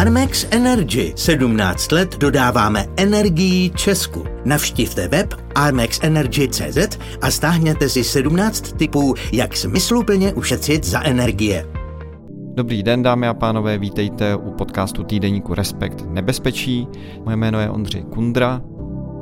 Armex 0.00 0.46
Energy. 0.50 1.12
17 1.16 1.92
let 1.92 2.18
dodáváme 2.18 2.86
energii 2.96 3.70
Česku. 3.70 4.24
Navštivte 4.44 5.08
web 5.08 5.34
armexenergy.cz 5.54 6.98
a 7.22 7.30
stáhněte 7.30 7.88
si 7.88 8.04
17 8.04 8.72
typů, 8.72 9.14
jak 9.32 9.56
smysluplně 9.56 10.34
ušetřit 10.34 10.84
za 10.84 11.02
energie. 11.02 11.66
Dobrý 12.54 12.82
den, 12.82 13.02
dámy 13.02 13.28
a 13.28 13.34
pánové, 13.34 13.78
vítejte 13.78 14.36
u 14.36 14.50
podcastu 14.50 15.04
týdeníku 15.04 15.54
Respekt 15.54 16.04
nebezpečí. 16.08 16.88
Moje 17.24 17.36
jméno 17.36 17.60
je 17.60 17.70
Ondřej 17.70 18.02
Kundra, 18.02 18.62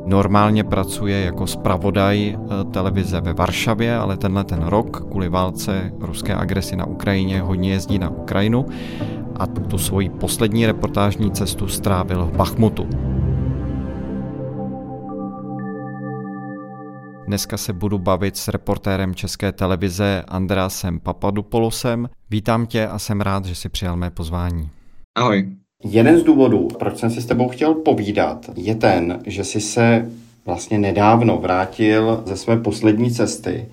normálně 0.08 0.64
pracuje 0.64 1.20
jako 1.20 1.46
zpravodaj 1.46 2.36
eh, 2.36 2.64
televize 2.64 3.20
ve 3.20 3.32
Varšavě, 3.32 3.96
ale 3.96 4.16
tenhle 4.16 4.44
ten 4.44 4.62
rok 4.62 5.10
kvůli 5.10 5.28
válce 5.28 5.92
ruské 6.00 6.34
agresi 6.34 6.76
na 6.76 6.86
Ukrajině 6.86 7.40
hodně 7.40 7.72
jezdí 7.72 7.98
na 7.98 8.10
Ukrajinu 8.10 8.66
a 9.38 9.46
tu 9.46 9.78
svoji 9.78 10.08
poslední 10.08 10.66
reportážní 10.66 11.30
cestu 11.30 11.68
strávil 11.68 12.24
v 12.24 12.36
Bachmutu. 12.36 12.88
Dneska 17.26 17.56
se 17.56 17.72
budu 17.72 17.98
bavit 17.98 18.36
s 18.36 18.48
reportérem 18.48 19.14
České 19.14 19.52
televize 19.52 20.24
Andrásem 20.28 21.00
Papadopoulosem. 21.00 22.08
Vítám 22.30 22.66
tě 22.66 22.86
a 22.86 22.98
jsem 22.98 23.20
rád, 23.20 23.44
že 23.44 23.54
jsi 23.54 23.68
přijal 23.68 23.96
mé 23.96 24.10
pozvání. 24.10 24.70
Ahoj. 25.18 25.48
Jeden 25.84 26.18
z 26.18 26.22
důvodů, 26.22 26.68
proč 26.78 26.96
jsem 26.98 27.10
si 27.10 27.22
s 27.22 27.26
tebou 27.26 27.48
chtěl 27.48 27.74
povídat, 27.74 28.50
je 28.56 28.74
ten, 28.74 29.18
že 29.26 29.44
jsi 29.44 29.60
se 29.60 30.10
vlastně 30.46 30.78
nedávno 30.78 31.36
vrátil 31.36 32.22
ze 32.26 32.36
své 32.36 32.56
poslední 32.56 33.10
cesty 33.10 33.66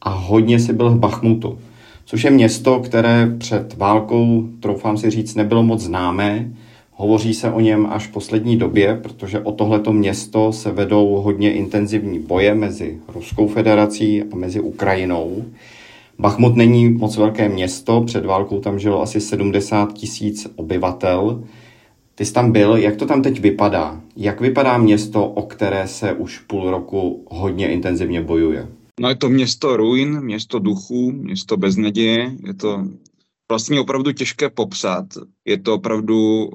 a 0.00 0.10
hodně 0.10 0.58
si 0.58 0.72
byl 0.72 0.90
v 0.90 0.98
Bachmutu, 0.98 1.58
což 2.04 2.24
je 2.24 2.30
město, 2.30 2.80
které 2.80 3.34
před 3.38 3.76
válkou, 3.76 4.48
troufám 4.60 4.96
si 4.96 5.10
říct, 5.10 5.34
nebylo 5.34 5.62
moc 5.62 5.80
známé. 5.80 6.52
Hovoří 6.92 7.34
se 7.34 7.50
o 7.50 7.60
něm 7.60 7.86
až 7.90 8.06
v 8.06 8.12
poslední 8.12 8.56
době, 8.56 8.98
protože 9.02 9.40
o 9.40 9.52
tohleto 9.52 9.92
město 9.92 10.52
se 10.52 10.72
vedou 10.72 11.08
hodně 11.08 11.52
intenzivní 11.52 12.18
boje 12.18 12.54
mezi 12.54 12.98
Ruskou 13.08 13.48
federací 13.48 14.22
a 14.22 14.36
mezi 14.36 14.60
Ukrajinou. 14.60 15.44
Bachmut 16.18 16.56
není 16.56 16.88
moc 16.88 17.16
velké 17.16 17.48
město, 17.48 18.00
před 18.00 18.24
válkou 18.24 18.60
tam 18.60 18.78
žilo 18.78 19.02
asi 19.02 19.20
70 19.20 19.92
tisíc 19.92 20.46
obyvatel. 20.56 21.44
Ty 22.14 22.24
jsi 22.24 22.32
tam 22.32 22.52
byl, 22.52 22.76
jak 22.76 22.96
to 22.96 23.06
tam 23.06 23.22
teď 23.22 23.40
vypadá? 23.40 24.00
Jak 24.16 24.40
vypadá 24.40 24.78
město, 24.78 25.26
o 25.26 25.42
které 25.42 25.88
se 25.88 26.12
už 26.12 26.38
půl 26.38 26.70
roku 26.70 27.24
hodně 27.30 27.72
intenzivně 27.72 28.20
bojuje? 28.20 28.68
No 29.00 29.08
je 29.08 29.16
to 29.16 29.28
město 29.28 29.76
ruin, 29.76 30.20
město 30.20 30.58
duchů, 30.58 31.12
město 31.12 31.56
bez 31.56 31.76
naděje. 31.76 32.36
Je 32.46 32.54
to 32.54 32.84
vlastně 33.50 33.80
opravdu 33.80 34.12
těžké 34.12 34.50
popsat. 34.50 35.06
Je 35.44 35.58
to 35.58 35.74
opravdu 35.74 36.50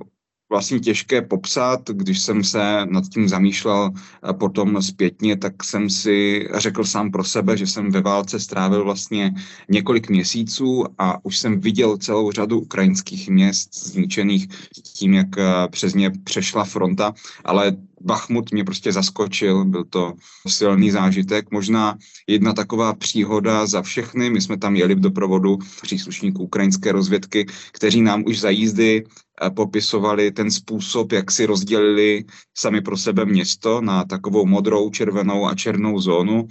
vlastně 0.50 0.80
těžké 0.80 1.22
popsat, 1.22 1.90
když 1.90 2.22
jsem 2.22 2.44
se 2.44 2.86
nad 2.86 3.04
tím 3.14 3.30
zamýšlel 3.30 3.92
potom 4.40 4.82
zpětně, 4.82 5.38
tak 5.38 5.64
jsem 5.64 5.90
si 5.90 6.48
řekl 6.56 6.84
sám 6.84 7.12
pro 7.12 7.24
sebe, 7.24 7.58
že 7.58 7.68
jsem 7.68 7.92
ve 7.92 8.02
válce 8.02 8.40
strávil 8.40 8.84
vlastně 8.84 9.34
několik 9.70 10.10
měsíců 10.10 10.86
a 10.98 11.26
už 11.26 11.38
jsem 11.38 11.60
viděl 11.60 11.98
celou 11.98 12.32
řadu 12.32 12.60
ukrajinských 12.60 13.30
měst 13.30 13.88
zničených 13.88 14.48
tím, 14.94 15.14
jak 15.14 15.28
přes 15.72 15.94
ně 15.94 16.10
přešla 16.10 16.64
fronta, 16.64 17.14
ale 17.46 17.78
Bachmut 18.08 18.52
mě 18.52 18.64
prostě 18.64 18.92
zaskočil, 18.92 19.66
byl 19.66 19.84
to 19.84 20.14
silný 20.48 20.92
zážitek. 20.92 21.52
Možná 21.52 21.98
jedna 22.28 22.54
taková 22.54 22.94
příhoda 22.94 23.66
za 23.66 23.82
všechny, 23.82 24.30
my 24.30 24.42
jsme 24.42 24.58
tam 24.58 24.76
jeli 24.76 24.96
v 24.96 25.00
doprovodu 25.00 25.58
příslušníků 25.82 26.44
ukrajinské 26.44 26.92
rozvědky, 26.92 27.46
kteří 27.72 28.02
nám 28.02 28.24
už 28.28 28.40
za 28.40 28.50
jízdy 28.50 29.04
eh, 29.04 29.50
popisovali 29.50 30.32
ten 30.32 30.52
způsob, 30.52 31.12
jak 31.12 31.32
si 31.32 31.46
rozdělili 31.46 32.26
sami 32.58 32.82
pro 32.82 32.98
sebe 32.98 33.26
město 33.26 33.82
na 33.82 34.06
takovou 34.06 34.46
modrou, 34.46 34.90
červenou 34.90 35.46
a 35.46 35.56
černou 35.56 36.00
zónu 36.00 36.48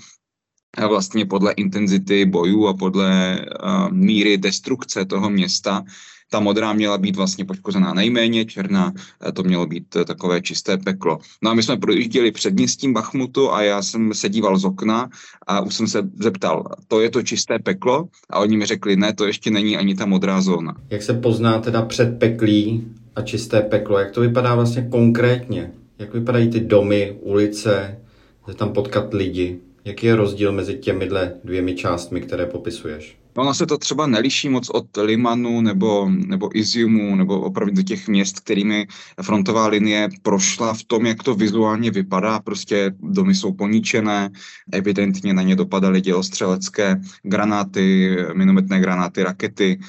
a 0.76 0.86
vlastně 0.86 1.26
podle 1.26 1.52
intenzity 1.52 2.24
bojů 2.24 2.66
a 2.66 2.74
podle 2.74 3.40
uh, 3.40 3.90
míry 3.92 4.38
destrukce 4.38 5.04
toho 5.04 5.30
města 5.30 5.84
ta 6.30 6.40
modrá 6.40 6.72
měla 6.72 6.98
být 6.98 7.16
vlastně 7.16 7.44
poškozená 7.44 7.94
nejméně, 7.94 8.44
černá 8.44 8.92
eh, 9.28 9.32
to 9.32 9.42
mělo 9.42 9.66
být 9.66 9.96
eh, 9.96 10.04
takové 10.04 10.42
čisté 10.42 10.78
peklo. 10.78 11.18
No 11.42 11.50
a 11.50 11.54
my 11.54 11.62
jsme 11.62 11.76
projížděli 11.76 12.32
předměstím 12.32 12.92
Bachmutu 12.92 13.52
a 13.52 13.62
já 13.62 13.82
jsem 13.82 14.14
se 14.14 14.28
díval 14.28 14.58
z 14.58 14.64
okna 14.64 15.08
a 15.46 15.60
už 15.60 15.74
jsem 15.74 15.86
se 15.86 16.02
zeptal, 16.20 16.64
to 16.88 17.00
je 17.00 17.10
to 17.10 17.22
čisté 17.22 17.58
peklo? 17.58 18.08
A 18.30 18.38
oni 18.38 18.56
mi 18.56 18.66
řekli, 18.66 18.96
ne, 18.96 19.12
to 19.12 19.26
ještě 19.26 19.50
není 19.50 19.76
ani 19.76 19.94
ta 19.94 20.06
modrá 20.06 20.40
zóna. 20.40 20.74
Jak 20.90 21.02
se 21.02 21.14
pozná 21.14 21.58
teda 21.58 21.82
předpeklí 21.82 22.84
a 23.16 23.22
čisté 23.22 23.60
peklo? 23.60 23.98
Jak 23.98 24.10
to 24.10 24.20
vypadá 24.20 24.54
vlastně 24.54 24.88
konkrétně? 24.90 25.72
Jak 25.98 26.14
vypadají 26.14 26.50
ty 26.50 26.60
domy, 26.60 27.16
ulice, 27.20 27.98
kde 28.44 28.54
tam 28.54 28.72
potkat 28.72 29.14
lidi? 29.14 29.60
Jaký 29.86 30.06
je 30.06 30.16
rozdíl 30.16 30.52
mezi 30.52 30.74
těmihle 30.74 31.34
dvěmi 31.44 31.74
částmi, 31.74 32.20
které 32.20 32.46
popisuješ? 32.46 33.18
Ono 33.36 33.54
se 33.54 33.66
to 33.66 33.78
třeba 33.78 34.06
neliší 34.06 34.48
moc 34.48 34.70
od 34.70 34.86
Limanu 34.96 35.60
nebo, 35.60 36.10
nebo 36.10 36.58
Iziumu 36.58 37.16
nebo 37.16 37.40
opravdu 37.40 37.74
do 37.74 37.82
těch 37.82 38.08
měst, 38.08 38.40
kterými 38.40 38.86
frontová 39.22 39.66
linie 39.66 40.08
prošla 40.22 40.74
v 40.74 40.84
tom, 40.84 41.06
jak 41.06 41.22
to 41.22 41.34
vizuálně 41.34 41.90
vypadá. 41.90 42.40
Prostě 42.40 42.94
domy 43.00 43.34
jsou 43.34 43.52
poničené, 43.52 44.30
evidentně 44.72 45.34
na 45.34 45.42
ně 45.42 45.56
dopadaly 45.56 46.00
dělostřelecké 46.00 47.00
granáty, 47.22 48.16
minometné 48.34 48.80
granáty, 48.80 49.22
rakety. 49.22 49.80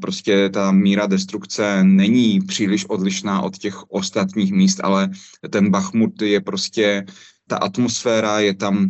Prostě 0.00 0.48
ta 0.48 0.72
míra 0.72 1.06
destrukce 1.06 1.84
není 1.84 2.40
příliš 2.40 2.84
odlišná 2.84 3.42
od 3.42 3.58
těch 3.58 3.90
ostatních 3.90 4.52
míst, 4.52 4.80
ale 4.82 5.10
ten 5.50 5.70
Bachmut 5.70 6.22
je 6.22 6.40
prostě, 6.40 7.04
ta 7.46 7.56
atmosféra 7.56 8.40
je 8.40 8.54
tam 8.54 8.88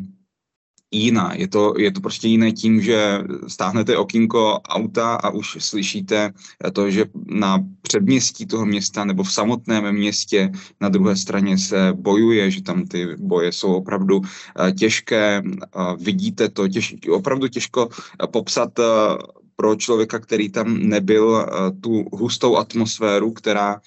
jiná. 0.90 1.34
Je 1.34 1.48
to, 1.48 1.74
je 1.78 1.90
to 1.92 2.00
prostě 2.00 2.28
jiné 2.28 2.52
tím, 2.52 2.80
že 2.80 3.18
stáhnete 3.46 3.96
okýnko 3.96 4.60
auta 4.68 5.14
a 5.14 5.30
už 5.30 5.56
slyšíte 5.60 6.32
to, 6.72 6.90
že 6.90 7.04
na 7.26 7.58
předměstí 7.82 8.46
toho 8.46 8.66
města 8.66 9.04
nebo 9.04 9.22
v 9.22 9.32
samotném 9.32 9.92
městě 9.92 10.52
na 10.80 10.88
druhé 10.88 11.16
straně 11.16 11.58
se 11.58 11.92
bojuje, 11.92 12.50
že 12.50 12.62
tam 12.62 12.86
ty 12.86 13.16
boje 13.18 13.52
jsou 13.52 13.74
opravdu 13.74 14.20
eh, 14.22 14.72
těžké. 14.72 15.42
Vidíte 15.98 16.48
to, 16.48 16.68
těž, 16.68 16.96
opravdu 17.10 17.48
těžko 17.48 17.88
eh, 17.92 18.26
popsat 18.26 18.78
eh, 18.78 18.82
pro 19.56 19.76
člověka, 19.76 20.18
který 20.18 20.48
tam 20.48 20.76
nebyl, 20.78 21.46
tu 21.80 22.04
hustou 22.12 22.56
atmosféru, 22.56 23.32
která 23.32 23.80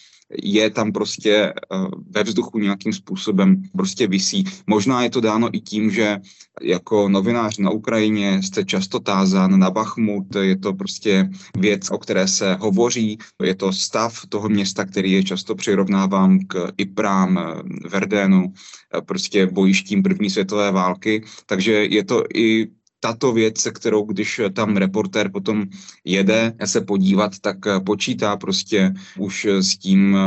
je 0.44 0.70
tam 0.70 0.92
prostě 0.92 1.34
eh, 1.34 1.78
ve 2.10 2.24
vzduchu 2.24 2.60
nějakým 2.60 2.94
způsobem 2.94 3.64
prostě 3.74 4.08
visí. 4.08 4.44
Možná 4.68 5.04
je 5.04 5.10
to 5.10 5.22
dáno 5.22 5.50
i 5.52 5.60
tím, 5.60 5.92
že 5.92 6.18
jako 6.62 7.10
novinář 7.10 7.58
na 7.58 7.70
Ukrajině 7.70 8.44
jste 8.44 8.66
často 8.66 9.00
tázán 9.00 9.60
na 9.60 9.72
Bachmut, 9.72 10.36
je 10.36 10.58
to 10.58 10.74
prostě 10.74 11.30
věc, 11.58 11.92
o 11.92 11.98
které 11.98 12.28
se 12.28 12.56
hovoří, 12.56 13.18
je 13.44 13.56
to 13.56 13.74
stav 13.74 14.26
toho 14.30 14.50
města, 14.50 14.86
který 14.86 15.12
je 15.12 15.24
často 15.24 15.56
přirovnávám 15.56 16.40
k 16.48 16.72
Iprám, 16.78 17.38
eh, 17.38 17.90
Verdénu, 17.90 18.54
eh, 18.54 19.02
prostě 19.02 19.46
bojištím 19.46 20.04
první 20.04 20.30
světové 20.30 20.72
války, 20.72 21.24
takže 21.46 21.74
je 21.74 22.04
to 22.04 22.24
i 22.36 22.68
tato 23.00 23.34
věc, 23.34 23.60
se 23.62 23.72
kterou 23.72 24.04
když 24.04 24.42
tam 24.54 24.78
reportér 24.78 25.32
potom 25.32 25.66
jede 26.06 26.54
se 26.66 26.82
podívat, 26.82 27.40
tak 27.42 27.58
počítá 27.86 28.38
prostě 28.38 28.94
už 29.18 29.46
s 29.46 29.78
tím 29.78 30.18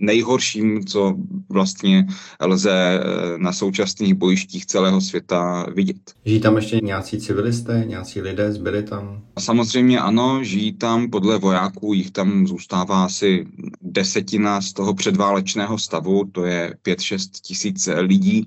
nejhorším, 0.00 0.84
co 0.84 1.16
vlastně 1.48 2.06
lze 2.40 3.00
na 3.36 3.52
současných 3.52 4.14
bojištích 4.14 4.66
celého 4.66 5.00
světa 5.00 5.66
vidět. 5.74 6.14
Žijí 6.24 6.40
tam 6.40 6.56
ještě 6.56 6.80
nějací 6.82 7.20
civilisté, 7.20 7.84
nějací 7.86 8.20
lidé, 8.20 8.52
zbyli 8.52 8.82
tam? 8.82 9.22
Samozřejmě 9.38 10.00
ano, 10.00 10.44
žijí 10.44 10.72
tam, 10.72 11.10
podle 11.10 11.38
vojáků 11.38 11.94
jich 11.94 12.10
tam 12.10 12.46
zůstává 12.46 13.04
asi 13.04 13.46
desetina 13.82 14.60
z 14.60 14.72
toho 14.72 14.94
předválečného 14.94 15.78
stavu, 15.78 16.24
to 16.32 16.44
je 16.44 16.74
5-6 16.86 17.28
tisíc 17.42 17.88
lidí, 17.96 18.46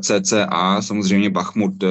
CCA, 0.00 0.82
samozřejmě 0.82 1.30
Bachmut 1.30 1.84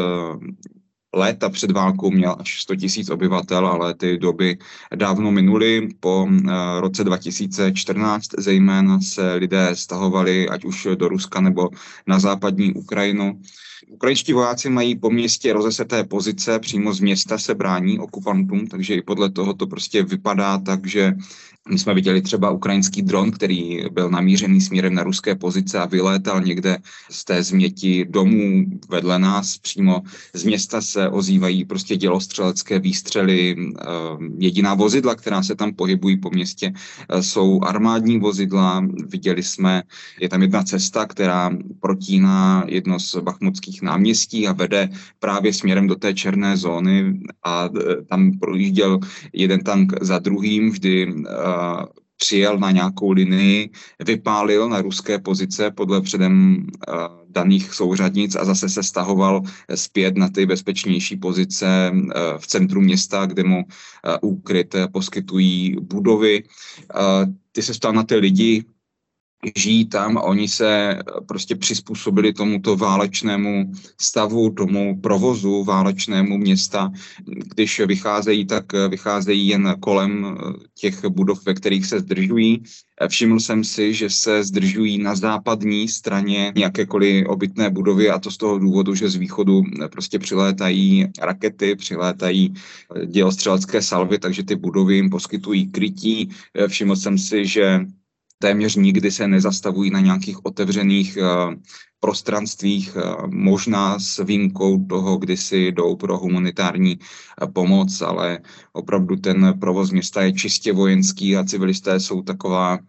léta 1.13 1.49
před 1.49 1.71
válkou 1.71 2.11
měl 2.11 2.35
až 2.39 2.61
100 2.61 2.75
tisíc 2.75 3.09
obyvatel, 3.09 3.67
ale 3.67 3.93
ty 3.93 4.17
doby 4.17 4.57
dávno 4.95 5.31
minuly. 5.31 5.89
Po 5.99 6.27
eh, 6.29 6.51
roce 6.79 7.03
2014 7.03 8.27
zejména 8.37 8.99
se 9.01 9.33
lidé 9.33 9.69
stahovali 9.73 10.49
ať 10.49 10.65
už 10.65 10.87
do 10.95 11.07
Ruska 11.07 11.41
nebo 11.41 11.69
na 12.07 12.19
západní 12.19 12.73
Ukrajinu. 12.73 13.41
Ukrajinští 13.87 14.33
vojáci 14.33 14.69
mají 14.69 14.95
po 14.95 15.09
městě 15.09 15.53
rozeseté 15.53 16.03
pozice, 16.03 16.59
přímo 16.59 16.93
z 16.93 16.99
města 16.99 17.37
se 17.37 17.55
brání 17.55 17.99
okupantům, 17.99 18.67
takže 18.67 18.95
i 18.95 19.01
podle 19.01 19.29
toho 19.29 19.53
to 19.53 19.67
prostě 19.67 20.03
vypadá 20.03 20.57
tak, 20.57 20.87
že 20.87 21.13
My 21.69 21.79
jsme 21.79 21.93
viděli 21.93 22.21
třeba 22.21 22.51
ukrajinský 22.51 23.01
dron, 23.01 23.31
který 23.31 23.79
byl 23.91 24.09
namířený 24.09 24.61
směrem 24.61 24.93
na 24.93 25.03
ruské 25.03 25.35
pozice 25.35 25.79
a 25.79 25.85
vylétal 25.85 26.41
někde 26.41 26.77
z 27.09 27.25
té 27.25 27.43
změti 27.43 28.05
domů 28.09 28.65
vedle 28.89 29.19
nás. 29.19 29.57
Přímo 29.57 30.01
z 30.33 30.43
města 30.43 30.81
se 30.81 31.09
ozývají 31.09 31.65
prostě 31.65 31.95
dělostřelecké 31.97 32.79
výstřely. 32.79 33.55
Eh, 33.59 33.85
jediná 34.37 34.73
vozidla, 34.73 35.15
která 35.15 35.43
se 35.43 35.55
tam 35.55 35.73
pohybují 35.73 36.17
po 36.17 36.29
městě, 36.29 36.73
eh, 37.09 37.23
jsou 37.23 37.61
armádní 37.63 38.19
vozidla. 38.19 38.85
Viděli 39.07 39.43
jsme, 39.43 39.83
je 40.19 40.29
tam 40.29 40.41
jedna 40.41 40.63
cesta, 40.63 41.05
která 41.05 41.51
protíná 41.79 42.65
jedno 42.67 42.99
z 42.99 43.15
bachmutských 43.15 43.81
náměstí 43.81 44.47
a 44.47 44.51
vede 44.53 44.89
právě 45.19 45.53
směrem 45.53 45.87
do 45.87 45.95
té 45.95 46.13
černé 46.13 46.57
zóny 46.57 47.19
a 47.43 47.69
eh, 47.71 48.03
tam 48.09 48.39
projížděl 48.39 48.99
jeden 49.33 49.63
tank 49.63 49.93
za 50.01 50.19
druhým, 50.19 50.71
vždy 50.71 51.13
přijel 52.17 52.59
na 52.59 52.71
nějakou 52.71 53.11
linii, 53.11 53.69
vypálil 54.05 54.69
na 54.69 54.81
ruské 54.81 55.19
pozice 55.19 55.71
podle 55.71 56.01
předem 56.01 56.65
daných 57.29 57.73
souřadnic 57.73 58.35
a 58.35 58.45
zase 58.45 58.69
se 58.69 58.83
stahoval 58.83 59.41
zpět 59.75 60.17
na 60.17 60.29
ty 60.29 60.45
bezpečnější 60.45 61.17
pozice 61.17 61.91
v 62.37 62.47
centru 62.47 62.81
města, 62.81 63.25
kde 63.25 63.43
mu 63.43 63.63
úkryt 64.21 64.75
poskytují 64.91 65.75
budovy. 65.81 66.43
Ty 67.51 67.61
se 67.61 67.73
stal 67.73 67.93
na 67.93 68.03
ty 68.03 68.15
lidi, 68.15 68.63
žijí 69.55 69.85
tam 69.85 70.17
a 70.17 70.21
oni 70.21 70.47
se 70.47 70.67
eh, 70.67 71.03
prostě 71.27 71.55
přizpůsobili 71.55 72.33
tomuto 72.33 72.75
válečnému 72.75 73.71
stavu, 74.01 74.49
tomu 74.49 75.01
provozu 75.01 75.63
válečnému 75.63 76.37
města. 76.37 76.91
Když 77.55 77.79
vycházejí, 77.79 78.45
tak 78.45 78.73
eh, 78.73 78.87
vycházejí 78.87 79.47
jen 79.47 79.75
kolem 79.79 80.25
eh, 80.25 80.53
těch 80.79 81.05
budov, 81.05 81.45
ve 81.45 81.53
kterých 81.53 81.85
se 81.85 81.99
zdržují. 81.99 82.63
Všiml 83.07 83.39
jsem 83.39 83.63
si, 83.63 83.93
že 83.93 84.09
se 84.09 84.43
zdržují 84.43 84.97
na 84.97 85.15
západní 85.15 85.87
straně 85.87 86.53
nějakékoliv 86.55 87.27
obytné 87.27 87.69
budovy 87.69 88.09
a 88.09 88.19
to 88.19 88.31
z 88.31 88.37
toho 88.37 88.59
důvodu, 88.59 88.95
že 88.95 89.09
z 89.09 89.15
východu 89.15 89.63
prostě 89.91 90.19
přilétají 90.19 91.07
rakety, 91.21 91.75
přilétají 91.75 92.53
dělostřelecké 93.05 93.81
salvy, 93.81 94.19
takže 94.19 94.43
ty 94.43 94.55
budovy 94.55 94.95
jim 94.95 95.09
poskytují 95.09 95.67
krytí. 95.67 96.29
Všiml 96.67 96.95
jsem 96.95 97.17
si, 97.17 97.45
že 97.45 97.85
téměř 98.43 98.75
nikdy 98.75 99.11
se 99.11 99.27
nezastavují 99.27 99.91
na 99.91 99.99
nějakých 99.99 100.45
otevřených 100.45 101.17
eh, 101.17 101.23
prostranstvích, 101.99 102.91
eh, 102.95 103.27
možná 103.31 103.99
s 103.99 104.23
výjimkou 104.23 104.85
toho, 104.85 105.17
kdy 105.17 105.37
si 105.37 105.71
jdou 105.71 105.95
pro 105.95 106.17
humanitární 106.17 106.99
eh, 106.99 107.47
pomoc, 107.47 108.01
ale 108.01 108.39
opravdu 108.73 109.15
ten 109.15 109.55
provoz 109.59 109.91
města 109.91 110.27
je 110.27 110.33
čistě 110.33 110.73
vojenský 110.73 111.37
a 111.37 111.43
civilisté 111.43 111.99
jsou 111.99 112.21
taková 112.21 112.79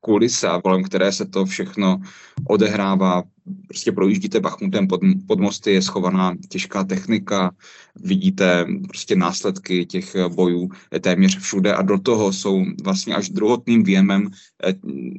kulisa, 0.00 0.60
kolem 0.60 0.82
které 0.82 1.12
se 1.12 1.24
to 1.30 1.46
všechno 1.46 2.00
odehrává. 2.48 3.22
Prostě 3.68 3.92
projíždíte 3.92 4.40
Bachmutem 4.40 4.88
pod, 4.88 5.00
pod 5.26 5.40
mosty, 5.40 5.72
je 5.72 5.82
schovaná 5.82 6.34
těžká 6.48 6.84
technika, 6.84 7.50
vidíte 7.96 8.66
prostě 8.88 9.16
následky 9.16 9.86
těch 9.86 10.16
bojů 10.28 10.68
téměř 11.00 11.38
všude 11.38 11.74
a 11.74 11.82
do 11.82 11.98
toho 11.98 12.32
jsou 12.32 12.64
vlastně 12.84 13.14
až 13.14 13.28
druhotným 13.28 13.84
věmem 13.84 14.28
eh, 14.64 14.74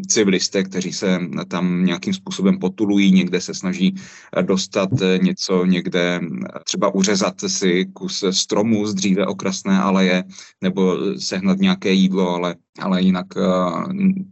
civilisté, 0.07 0.63
kteří 0.63 0.94
se 0.94 1.19
tam 1.48 1.86
nějakým 1.86 2.13
způsobem 2.13 2.60
potulují, 2.60 3.12
někde 3.12 3.42
se 3.42 3.54
snaží 3.54 3.95
dostat 4.42 4.89
něco, 5.21 5.66
někde 5.66 6.19
třeba 6.63 6.95
uřezat 6.95 7.42
si 7.48 7.86
kus 7.94 8.24
stromu 8.31 8.88
z 8.88 8.94
dříve 8.94 9.25
okrasné 9.25 9.80
aleje 9.80 10.24
nebo 10.62 10.98
sehnat 11.18 11.57
nějaké 11.57 11.92
jídlo, 11.92 12.30
ale, 12.30 12.56
ale 12.80 13.01
jinak 13.01 13.28
eh, 13.38 13.42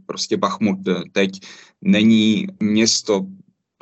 prostě 0.05 0.37
Bachmut 0.37 0.79
teď 1.11 1.39
není 1.81 2.47
město 2.59 3.25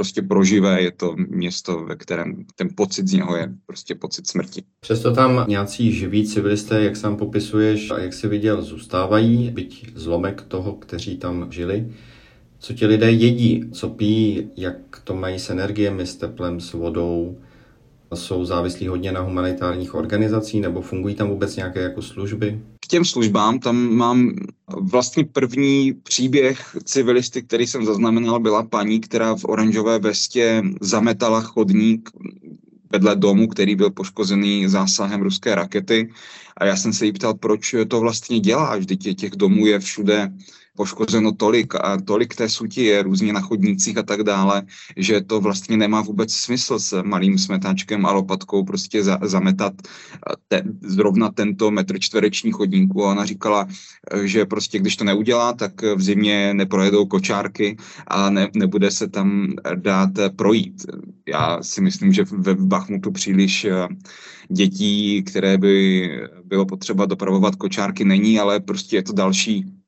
prostě 0.02 0.22
proživé, 0.22 0.82
je 0.82 0.92
to 0.92 1.16
město, 1.16 1.86
ve 1.86 1.96
kterém 1.96 2.46
ten 2.56 2.70
pocit 2.76 3.08
z 3.08 3.14
něho 3.14 3.36
je 3.36 3.54
prostě 3.66 3.96
pocit 3.96 4.28
smrti. 4.28 4.64
Přesto 4.80 5.14
tam 5.14 5.46
nějací 5.48 5.92
živí 5.92 6.28
civilisté, 6.28 6.84
jak 6.84 6.96
sám 6.96 7.18
popisuješ 7.18 7.92
a 7.92 8.00
jak 8.00 8.14
si 8.14 8.28
viděl, 8.28 8.62
zůstávají, 8.62 9.50
byť 9.50 9.92
zlomek 9.96 10.42
toho, 10.42 10.74
kteří 10.74 11.18
tam 11.18 11.52
žili. 11.52 11.94
Co 12.60 12.74
ti 12.74 12.86
lidé 12.86 13.12
jedí, 13.12 13.64
co 13.72 13.90
pijí, 13.90 14.50
jak 14.58 14.78
to 15.04 15.16
mají 15.16 15.40
s 15.40 15.50
energiemi, 15.50 16.06
s 16.06 16.16
teplem, 16.16 16.60
s 16.60 16.74
vodou, 16.74 17.38
jsou 18.16 18.46
závislí 18.46 18.88
hodně 18.88 19.12
na 19.12 19.22
humanitárních 19.22 19.96
organizací 19.96 20.60
nebo 20.60 20.82
fungují 20.82 21.16
tam 21.16 21.30
vůbec 21.30 21.56
nějaké 21.56 21.82
jako 21.82 22.02
služby? 22.02 22.60
K 22.80 22.88
těm 22.88 23.06
službám 23.06 23.60
tam 23.60 23.94
mám 23.94 24.32
vlastně 24.82 25.26
první 25.26 25.94
příběh 25.94 26.78
civilisty, 26.84 27.42
který 27.42 27.68
jsem 27.68 27.86
zaznamenal, 27.86 28.40
byla 28.40 28.64
paní, 28.64 29.00
která 29.00 29.36
v 29.36 29.46
oranžové 29.46 30.00
vestě 30.00 30.64
zametala 30.82 31.42
chodník 31.42 32.10
vedle 32.92 33.16
domu, 33.16 33.48
který 33.48 33.76
byl 33.76 33.90
poškozený 33.90 34.68
zásahem 34.68 35.22
ruské 35.22 35.56
rakety. 35.56 36.10
A 36.58 36.66
já 36.66 36.76
jsem 36.76 36.94
se 36.94 37.06
jí 37.06 37.12
ptal, 37.12 37.34
proč 37.34 37.76
to 37.88 38.00
vlastně 38.00 38.40
dělá, 38.40 38.78
vždyť 38.78 39.20
těch 39.20 39.32
domů 39.32 39.66
je 39.66 39.80
všude 39.80 40.32
poškozeno 40.82 41.32
tolik 41.32 41.76
a 41.76 42.02
tolik 42.02 42.36
té 42.36 42.50
suti 42.50 42.84
je 42.84 43.04
různě 43.04 43.34
na 43.34 43.42
chodnících 43.42 43.98
a 43.98 44.04
tak 44.04 44.24
dále, 44.24 44.66
že 44.98 45.22
to 45.22 45.38
vlastně 45.42 45.78
nemá 45.78 46.02
vůbec 46.02 46.34
smysl 46.34 46.80
s 46.80 47.04
malým 47.04 47.38
smetáčkem 47.38 48.06
a 48.06 48.12
lopatkou 48.12 48.64
prostě 48.64 49.04
za, 49.04 49.20
zametat 49.22 49.74
te, 50.48 50.64
zrovna 50.82 51.30
tento 51.30 51.72
metr 51.72 52.00
čtvereční 52.00 52.52
chodníku. 52.52 53.06
A 53.06 53.12
ona 53.12 53.26
říkala, 53.26 53.68
že 54.24 54.46
prostě 54.46 54.80
když 54.80 54.96
to 54.96 55.04
neudělá, 55.04 55.54
tak 55.54 55.82
v 55.82 56.02
zimě 56.02 56.54
neprojedou 56.54 57.06
kočárky 57.06 57.78
a 58.08 58.30
ne, 58.30 58.50
nebude 58.56 58.92
se 58.92 59.08
tam 59.08 59.54
dát 59.76 60.10
projít. 60.36 60.86
Já 61.28 61.62
si 61.62 61.82
myslím, 61.82 62.14
že 62.14 62.24
ve 62.24 62.56
Bachmutu 62.56 63.12
příliš 63.12 63.66
eh, 63.66 63.88
dětí, 64.50 65.24
které 65.24 65.58
by 65.58 66.10
bylo 66.46 66.66
potřeba 66.66 67.06
dopravovat 67.06 67.56
kočárky, 67.56 68.06
není, 68.06 68.40
ale 68.40 68.60
prostě 68.60 68.96
je 68.96 69.04
to 69.04 69.14
další 69.14 69.81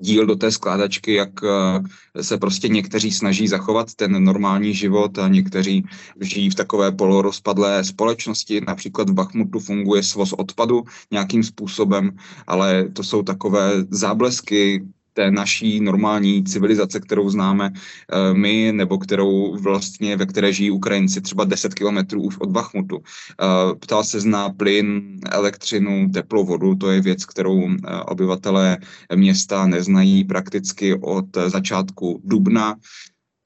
díl 0.00 0.26
do 0.26 0.36
té 0.36 0.50
skládačky, 0.50 1.14
jak 1.14 1.30
eh, 1.44 2.22
se 2.22 2.38
prostě 2.38 2.68
někteří 2.68 3.12
snaží 3.12 3.48
zachovat 3.48 3.94
ten 3.94 4.24
normální 4.24 4.74
život 4.74 5.18
a 5.18 5.28
někteří 5.28 5.84
žijí 6.20 6.50
v 6.50 6.54
takové 6.54 6.92
polorozpadlé 6.92 7.84
společnosti. 7.84 8.60
Například 8.66 9.10
v 9.10 9.12
Bachmutu 9.12 9.58
funguje 9.58 10.02
svoz 10.02 10.32
odpadu 10.32 10.82
nějakým 11.10 11.44
způsobem, 11.44 12.16
ale 12.46 12.88
to 12.88 13.04
jsou 13.04 13.22
takové 13.22 13.72
záblesky 13.90 14.84
té 15.12 15.30
naší 15.30 15.80
normální 15.80 16.44
civilizace, 16.44 17.00
kterou 17.00 17.30
známe 17.30 17.72
eh, 17.72 18.34
my, 18.34 18.72
nebo 18.72 18.98
kterou 18.98 19.56
vlastně, 19.56 20.16
ve 20.16 20.26
které 20.26 20.52
žijí 20.52 20.70
Ukrajinci 20.70 21.20
třeba 21.20 21.44
10 21.44 21.74
kilometrů 21.74 22.28
od 22.38 22.50
Bachmutu. 22.50 22.98
Eh, 23.02 23.74
ptal 23.80 24.04
se 24.04 24.20
zná 24.20 24.50
plyn, 24.50 25.18
elektřinu, 25.30 26.10
teplou 26.10 26.44
vodu, 26.44 26.74
to 26.74 26.90
je 26.90 27.00
věc, 27.00 27.24
kterou 27.24 27.70
eh, 27.70 28.00
obyvatelé 28.00 28.78
města 29.14 29.66
neznají 29.66 30.24
prakticky 30.24 30.94
od 30.94 31.36
začátku 31.46 32.20
dubna. 32.24 32.76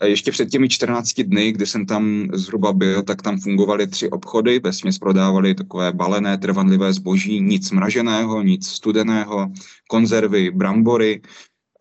Ještě 0.04 0.30
před 0.30 0.50
těmi 0.50 0.68
14 0.68 1.20
dny, 1.22 1.52
kdy 1.52 1.66
jsem 1.66 1.86
tam 1.86 2.28
zhruba 2.32 2.72
byl, 2.72 3.02
tak 3.02 3.22
tam 3.22 3.40
fungovaly 3.40 3.86
tři 3.86 4.10
obchody, 4.10 4.58
ve 4.58 4.72
směs 4.72 4.98
prodávali 4.98 5.54
takové 5.54 5.92
balené, 5.92 6.38
trvanlivé 6.38 6.92
zboží, 6.92 7.40
nic 7.40 7.70
mraženého, 7.70 8.42
nic 8.42 8.66
studeného, 8.66 9.52
konzervy, 9.88 10.50
brambory, 10.50 11.20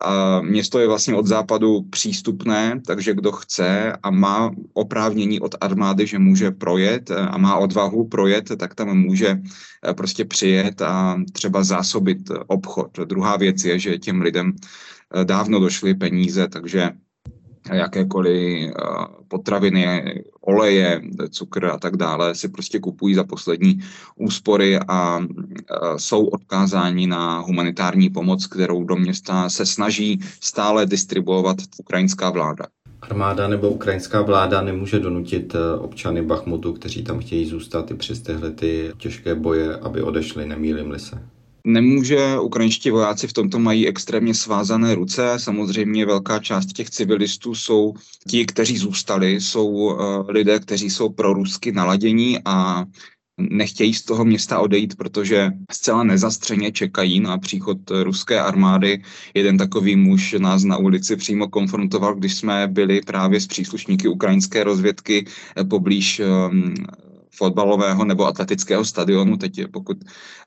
a 0.00 0.40
město 0.40 0.78
je 0.78 0.86
vlastně 0.86 1.14
od 1.14 1.26
západu 1.26 1.82
přístupné, 1.82 2.80
takže 2.86 3.14
kdo 3.14 3.32
chce 3.32 3.92
a 4.02 4.10
má 4.10 4.50
oprávnění 4.72 5.40
od 5.40 5.54
armády, 5.60 6.06
že 6.06 6.18
může 6.18 6.50
projet 6.50 7.10
a 7.10 7.38
má 7.38 7.56
odvahu 7.56 8.08
projet, 8.08 8.44
tak 8.58 8.74
tam 8.74 8.98
může 8.98 9.28
eh, 9.88 9.94
prostě 9.94 10.24
přijet 10.24 10.82
a 10.82 11.16
třeba 11.32 11.64
zásobit 11.64 12.30
obchod. 12.46 12.98
Druhá 13.04 13.36
věc 13.36 13.64
je, 13.64 13.78
že 13.78 13.98
těm 13.98 14.20
lidem 14.20 14.52
eh, 14.52 15.24
dávno 15.24 15.60
došly 15.60 15.94
peníze, 15.94 16.48
takže 16.48 16.90
jakékoliv 17.74 18.70
eh, 18.70 18.72
potraviny, 19.28 20.14
oleje, 20.40 21.02
cukr 21.30 21.64
a 21.66 21.78
tak 21.78 21.96
dále 21.96 22.34
si 22.34 22.48
prostě 22.48 22.78
kupují 22.78 23.14
za 23.14 23.24
poslední 23.24 23.78
úspory 24.16 24.78
a 24.88 25.20
eh, 25.20 25.76
jsou 25.96 26.26
odkázáni 26.26 27.06
na 27.06 27.38
humanitární 27.38 28.10
pomoc, 28.10 28.46
kterou 28.46 28.84
do 28.84 28.96
města 28.96 29.48
se 29.48 29.66
snaží 29.66 30.20
stále 30.40 30.86
distribuovat 30.86 31.56
ukrajinská 31.78 32.30
vláda. 32.30 32.66
Armáda 33.02 33.48
nebo 33.48 33.70
ukrajinská 33.70 34.22
vláda 34.22 34.62
nemůže 34.62 34.98
donutit 34.98 35.54
eh, 35.54 35.78
občany 35.78 36.22
Bachmutu, 36.22 36.72
kteří 36.72 37.04
tam 37.04 37.18
chtějí 37.18 37.46
zůstat 37.46 37.90
i 37.90 37.94
přes 37.94 38.20
tyhle 38.20 38.50
ty 38.50 38.92
těžké 38.98 39.34
boje, 39.34 39.76
aby 39.76 40.02
odešli, 40.02 40.46
nemýlim 40.46 40.98
se 40.98 41.22
nemůže. 41.66 42.38
Ukrajinští 42.40 42.90
vojáci 42.90 43.26
v 43.26 43.32
tomto 43.32 43.58
mají 43.58 43.88
extrémně 43.88 44.34
svázané 44.34 44.94
ruce. 44.94 45.34
Samozřejmě 45.36 46.06
velká 46.06 46.38
část 46.38 46.66
těch 46.66 46.90
civilistů 46.90 47.54
jsou 47.54 47.94
ti, 48.28 48.46
kteří 48.46 48.78
zůstali, 48.78 49.40
jsou 49.40 49.68
uh, 49.68 49.94
lidé, 50.28 50.58
kteří 50.58 50.90
jsou 50.90 51.08
pro 51.08 51.32
rusky 51.32 51.72
naladění 51.72 52.38
a 52.44 52.84
nechtějí 53.38 53.94
z 53.94 54.02
toho 54.02 54.24
města 54.24 54.58
odejít, 54.58 54.96
protože 54.96 55.50
zcela 55.72 56.02
nezastřeně 56.04 56.72
čekají 56.72 57.20
na 57.20 57.38
příchod 57.38 57.78
ruské 58.02 58.40
armády. 58.40 59.02
Jeden 59.34 59.58
takový 59.58 59.96
muž 59.96 60.34
nás 60.38 60.64
na 60.64 60.76
ulici 60.76 61.16
přímo 61.16 61.48
konfrontoval, 61.48 62.14
když 62.14 62.34
jsme 62.34 62.68
byli 62.68 63.00
právě 63.00 63.40
s 63.40 63.46
příslušníky 63.46 64.08
ukrajinské 64.08 64.64
rozvědky 64.64 65.26
poblíž 65.68 66.20
ehm, 66.20 66.74
fotbalového 67.36 68.04
nebo 68.04 68.26
atletického 68.26 68.84
stadionu, 68.84 69.36
teď 69.36 69.60
pokud 69.70 69.96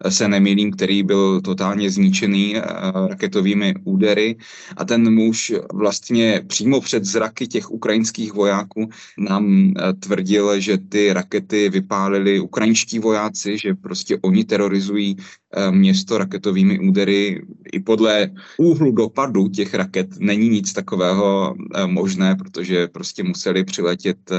se 0.09 0.27
nemýlím, 0.27 0.71
který 0.71 1.03
byl 1.03 1.41
totálně 1.41 1.89
zničený 1.91 2.57
eh, 2.57 2.61
raketovými 3.07 3.73
údery. 3.83 4.37
A 4.77 4.85
ten 4.85 5.13
muž 5.13 5.53
vlastně 5.73 6.41
přímo 6.47 6.81
před 6.81 7.05
zraky 7.05 7.47
těch 7.47 7.71
ukrajinských 7.71 8.33
vojáků 8.33 8.89
nám 9.17 9.73
eh, 9.77 9.93
tvrdil, 9.93 10.59
že 10.59 10.77
ty 10.77 11.13
rakety 11.13 11.69
vypálili 11.69 12.39
ukrajinští 12.39 12.99
vojáci, 12.99 13.57
že 13.57 13.75
prostě 13.75 14.17
oni 14.21 14.43
terorizují 14.43 15.15
Eh, 15.15 15.38
město 15.71 16.17
raketovými 16.17 16.79
údery. 16.79 17.41
I 17.73 17.79
podle 17.79 18.29
úhlu 18.57 18.91
dopadu 18.91 19.47
těch 19.47 19.73
raket 19.73 20.07
není 20.19 20.49
nic 20.49 20.73
takového 20.73 21.55
eh, 21.75 21.87
možné, 21.87 22.35
protože 22.35 22.87
prostě 22.87 23.23
museli 23.23 23.63
přiletět 23.63 24.17
eh, 24.31 24.37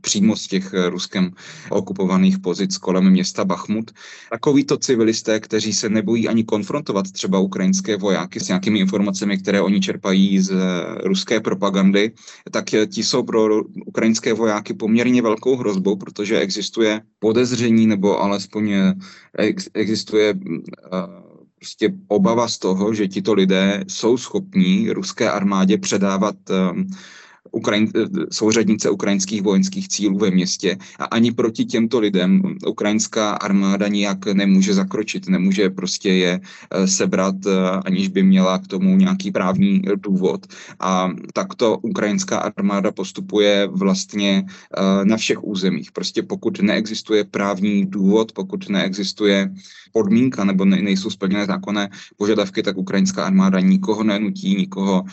přímo 0.00 0.36
z 0.36 0.46
těch 0.46 0.74
ruskem 0.88 1.30
okupovaných 1.70 2.38
pozic 2.38 2.78
kolem 2.78 3.10
města 3.10 3.44
Bachmut. 3.44 3.90
Takovýto 4.30 4.76
civilisté, 4.76 5.40
kteří 5.40 5.72
se 5.72 5.88
nebojí 5.88 6.28
ani 6.28 6.44
konfrontovat 6.44 7.10
třeba 7.12 7.38
ukrajinské 7.38 7.96
vojáky 7.96 8.40
s 8.40 8.48
nějakými 8.48 8.78
informacemi, 8.78 9.38
které 9.38 9.60
oni 9.60 9.80
čerpají 9.80 10.40
z 10.40 10.52
ruské 11.04 11.40
propagandy, 11.40 12.12
tak 12.50 12.64
ti 12.86 13.02
jsou 13.02 13.22
pro 13.22 13.64
ukrajinské 13.86 14.32
vojáky 14.32 14.74
poměrně 14.74 15.22
velkou 15.22 15.56
hrozbou, 15.56 15.96
protože 15.96 16.40
existuje 16.40 17.00
podezření 17.18 17.86
nebo 17.86 18.20
alespoň 18.20 18.72
existuje 19.74 20.34
prostě 21.58 21.94
obava 22.08 22.48
z 22.48 22.58
toho, 22.58 22.94
že 22.94 23.08
tito 23.08 23.34
lidé 23.34 23.84
jsou 23.88 24.16
schopní 24.16 24.90
ruské 24.90 25.30
armádě 25.30 25.78
předávat 25.78 26.36
Ukrajin, 27.50 27.90
souřadnice 28.30 28.90
ukrajinských 28.90 29.42
vojenských 29.42 29.88
cílů 29.88 30.18
ve 30.18 30.30
městě 30.30 30.76
a 30.98 31.04
ani 31.04 31.32
proti 31.32 31.64
těmto 31.64 32.00
lidem 32.00 32.42
ukrajinská 32.66 33.30
armáda 33.30 33.88
nijak 33.88 34.26
nemůže 34.26 34.74
zakročit, 34.74 35.28
nemůže 35.28 35.70
prostě 35.70 36.08
je 36.08 36.40
eh, 36.40 36.86
sebrat, 36.86 37.34
eh, 37.46 37.70
aniž 37.84 38.08
by 38.08 38.22
měla 38.22 38.58
k 38.58 38.66
tomu 38.66 38.96
nějaký 38.96 39.30
právní 39.30 39.82
důvod. 39.96 40.46
A 40.80 41.10
takto 41.32 41.78
ukrajinská 41.78 42.38
armáda 42.38 42.92
postupuje 42.92 43.68
vlastně 43.72 44.44
eh, 44.46 45.04
na 45.04 45.16
všech 45.16 45.44
územích. 45.44 45.92
Prostě 45.92 46.22
pokud 46.22 46.62
neexistuje 46.62 47.24
právní 47.24 47.86
důvod, 47.86 48.32
pokud 48.32 48.68
neexistuje 48.68 49.50
podmínka 49.92 50.44
nebo 50.44 50.64
ne, 50.64 50.82
nejsou 50.82 51.10
splněné 51.10 51.46
zákonné 51.46 51.90
požadavky, 52.16 52.62
tak 52.62 52.76
ukrajinská 52.76 53.24
armáda 53.24 53.60
nikoho 53.60 54.04
nenutí, 54.04 54.56
nikoho, 54.56 55.04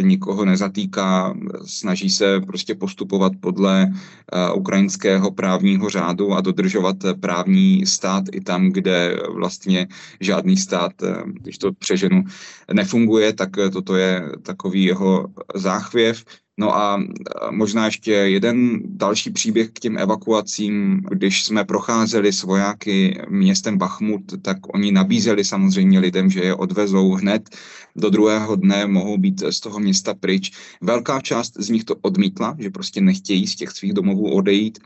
nikoho 0.00 0.44
nezatýká, 0.44 1.34
snaží 1.64 2.10
se 2.10 2.40
prostě 2.40 2.74
postupovat 2.74 3.32
podle 3.40 3.86
uh, 3.86 4.58
ukrajinského 4.58 5.30
právního 5.30 5.90
řádu 5.90 6.32
a 6.32 6.40
dodržovat 6.40 6.96
právní 7.20 7.86
stát 7.86 8.24
i 8.32 8.40
tam, 8.40 8.68
kde 8.68 9.16
vlastně 9.34 9.86
žádný 10.20 10.56
stát, 10.56 10.92
když 11.26 11.58
to 11.58 11.72
přeženu, 11.72 12.24
nefunguje, 12.72 13.32
tak 13.32 13.50
toto 13.72 13.96
je 13.96 14.22
takový 14.42 14.84
jeho 14.84 15.26
záchvěv. 15.54 16.24
No 16.58 16.76
a 16.76 17.02
možná 17.50 17.86
ještě 17.86 18.12
jeden 18.12 18.80
další 18.84 19.30
příběh 19.30 19.70
k 19.70 19.78
těm 19.78 19.98
evakuacím. 19.98 21.02
Když 21.10 21.44
jsme 21.44 21.64
procházeli 21.64 22.32
s 22.32 22.42
vojáky 22.42 23.20
městem 23.28 23.78
Bachmut, 23.78 24.42
tak 24.42 24.56
oni 24.74 24.92
nabízeli 24.92 25.44
samozřejmě 25.44 25.98
lidem, 25.98 26.30
že 26.30 26.40
je 26.40 26.54
odvezou 26.54 27.12
hned 27.12 27.50
do 27.96 28.10
druhého 28.10 28.56
dne, 28.56 28.86
mohou 28.86 29.18
být 29.18 29.42
z 29.50 29.60
toho 29.60 29.80
města 29.80 30.14
pryč. 30.14 30.52
Velká 30.80 31.20
část 31.20 31.52
z 31.58 31.68
nich 31.68 31.84
to 31.84 31.96
odmítla, 31.96 32.56
že 32.58 32.70
prostě 32.70 33.00
nechtějí 33.00 33.46
z 33.46 33.56
těch 33.56 33.70
svých 33.70 33.92
domovů 33.92 34.34
odejít. 34.34 34.78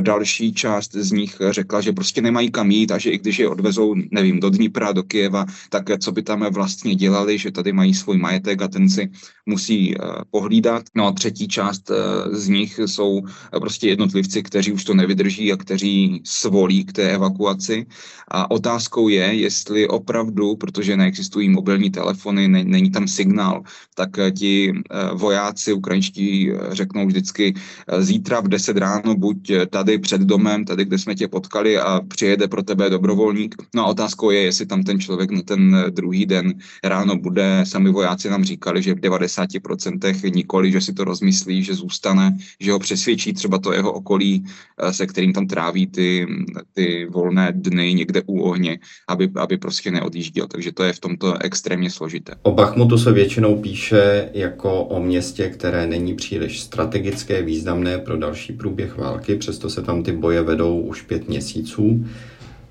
Další 0.00 0.52
část 0.52 0.92
z 0.92 1.12
nich 1.12 1.36
řekla, 1.50 1.80
že 1.80 1.92
prostě 1.92 2.22
nemají 2.22 2.50
kam 2.50 2.70
jít 2.70 2.92
a 2.92 2.98
že 2.98 3.10
i 3.10 3.18
když 3.18 3.38
je 3.38 3.48
odvezou, 3.48 3.94
nevím, 4.10 4.40
do 4.40 4.50
Dnipra, 4.50 4.92
do 4.92 5.02
Kijeva, 5.02 5.46
tak 5.70 5.84
co 6.00 6.12
by 6.12 6.22
tam 6.22 6.46
vlastně 6.52 6.94
dělali, 6.94 7.38
že 7.38 7.50
tady 7.50 7.72
mají 7.72 7.94
svůj 7.94 8.18
majetek 8.18 8.62
a 8.62 8.68
ten 8.68 8.88
si 8.88 9.10
musí 9.46 9.94
eh, 9.94 9.98
pohlídat. 10.30 10.82
No 10.94 11.06
a 11.06 11.12
třetí 11.12 11.48
část 11.48 11.90
eh, 11.90 11.94
z 12.36 12.48
nich 12.48 12.80
jsou 12.86 13.22
prostě 13.60 13.88
jednotlivci, 13.88 14.42
kteří 14.42 14.72
už 14.72 14.84
to 14.84 14.94
nevydrží 14.94 15.52
a 15.52 15.56
kteří 15.56 16.20
svolí 16.24 16.84
k 16.84 16.92
té 16.92 17.10
evakuaci. 17.10 17.86
A 18.28 18.50
otázkou 18.50 19.08
je, 19.08 19.34
jestli 19.34 19.88
opravdu, 19.88 20.56
protože 20.56 20.96
neexistují 20.96 21.48
mobilní 21.48 21.90
telefony, 21.90 22.48
není 22.48 22.90
tam 22.90 23.08
signál, 23.08 23.62
tak 23.94 24.18
eh, 24.18 24.30
ti 24.30 24.72
vojáci 25.14 25.72
ukrajinští 25.72 26.52
řeknou 26.70 27.06
vždycky 27.06 27.54
zítra 27.98 28.40
v 28.40 28.48
10 28.48 28.76
ráno 28.76 29.14
buď 29.14 29.52
tady 29.78 29.98
před 29.98 30.20
domem, 30.20 30.64
tady, 30.64 30.84
kde 30.84 30.98
jsme 30.98 31.14
tě 31.14 31.28
potkali 31.28 31.78
a 31.78 32.00
přijede 32.08 32.48
pro 32.48 32.62
tebe 32.62 32.90
dobrovolník. 32.90 33.54
No 33.74 33.84
a 33.84 33.86
otázkou 33.86 34.30
je, 34.30 34.40
jestli 34.42 34.66
tam 34.66 34.82
ten 34.82 35.00
člověk 35.00 35.30
na 35.30 35.42
ten 35.42 35.84
druhý 35.90 36.26
den 36.26 36.54
ráno 36.84 37.16
bude. 37.16 37.62
Sami 37.64 37.90
vojáci 37.90 38.30
nám 38.30 38.44
říkali, 38.44 38.82
že 38.82 38.94
v 38.94 39.00
90% 39.00 40.34
nikoli, 40.34 40.72
že 40.72 40.80
si 40.80 40.92
to 40.92 41.04
rozmyslí, 41.04 41.62
že 41.62 41.74
zůstane, 41.74 42.36
že 42.60 42.72
ho 42.72 42.78
přesvědčí 42.78 43.32
třeba 43.32 43.58
to 43.58 43.72
jeho 43.72 43.92
okolí, 43.92 44.44
eh, 44.44 44.92
se 44.92 45.06
kterým 45.06 45.32
tam 45.32 45.46
tráví 45.46 45.86
ty, 45.86 46.26
ty 46.74 47.06
volné 47.10 47.52
dny 47.54 47.94
někde 47.94 48.22
u 48.26 48.40
ohně, 48.42 48.78
aby, 49.08 49.30
aby 49.36 49.58
prostě 49.58 49.90
neodjížděl. 49.90 50.46
Takže 50.46 50.72
to 50.72 50.82
je 50.82 50.92
v 50.92 51.00
tomto 51.00 51.42
extrémně 51.42 51.90
složité. 51.90 52.34
O 52.42 52.52
Bachmutu 52.52 52.98
se 52.98 53.12
většinou 53.12 53.62
píše 53.62 54.30
jako 54.34 54.84
o 54.84 55.02
městě, 55.02 55.48
které 55.48 55.86
není 55.86 56.14
příliš 56.14 56.60
strategické, 56.60 57.42
významné 57.42 57.98
pro 57.98 58.16
další 58.16 58.52
průběh 58.52 58.96
války, 58.96 59.36
přesto 59.58 59.80
se 59.80 59.86
tam 59.86 60.02
ty 60.02 60.12
boje 60.12 60.42
vedou 60.42 60.80
už 60.80 61.02
pět 61.02 61.28
měsíců. 61.28 62.04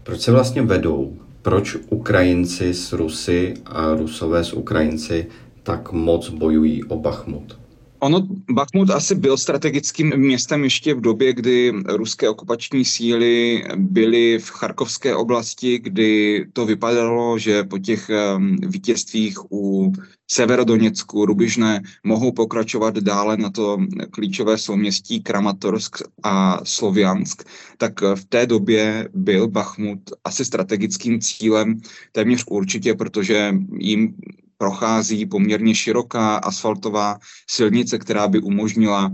Proč 0.03 0.21
se 0.21 0.31
vlastně 0.31 0.61
vedou? 0.61 1.17
Proč 1.41 1.77
Ukrajinci 1.89 2.73
s 2.73 2.93
Rusy 2.93 3.53
a 3.65 3.93
Rusové 3.93 4.43
s 4.43 4.53
Ukrajinci 4.53 5.27
tak 5.63 5.91
moc 5.91 6.29
bojují 6.29 6.83
o 6.83 6.97
Bachmut? 6.97 7.59
Ono, 7.99 8.27
Bakhmut 8.51 8.89
asi 8.89 9.15
byl 9.15 9.37
strategickým 9.37 10.17
městem 10.17 10.63
ještě 10.63 10.93
v 10.93 11.01
době, 11.01 11.33
kdy 11.33 11.73
ruské 11.87 12.29
okupační 12.29 12.85
síly 12.85 13.63
byly 13.75 14.39
v 14.39 14.49
Charkovské 14.49 15.15
oblasti, 15.15 15.79
kdy 15.79 16.45
to 16.53 16.65
vypadalo, 16.65 17.39
že 17.39 17.63
po 17.63 17.77
těch 17.77 18.11
vítězstvích 18.59 19.51
u 19.51 19.93
Severodoněcku, 20.31 21.25
Rubižné 21.25 21.81
mohou 22.03 22.31
pokračovat 22.31 22.97
dále 22.97 23.37
na 23.37 23.49
to 23.49 23.77
klíčové 24.11 24.57
souměstí 24.57 25.21
Kramatorsk 25.21 25.97
a 26.23 26.59
Sloviansk, 26.63 27.43
tak 27.77 28.01
v 28.01 28.25
té 28.25 28.45
době 28.45 29.09
byl 29.13 29.47
Bachmut 29.47 29.99
asi 30.23 30.45
strategickým 30.45 31.21
cílem 31.21 31.81
téměř 32.11 32.43
určitě, 32.49 32.93
protože 32.93 33.55
jim 33.79 34.13
prochází 34.57 35.25
poměrně 35.25 35.75
široká 35.75 36.35
asfaltová 36.35 37.19
silnice, 37.49 37.97
která 37.99 38.27
by 38.27 38.39
umožnila 38.39 39.11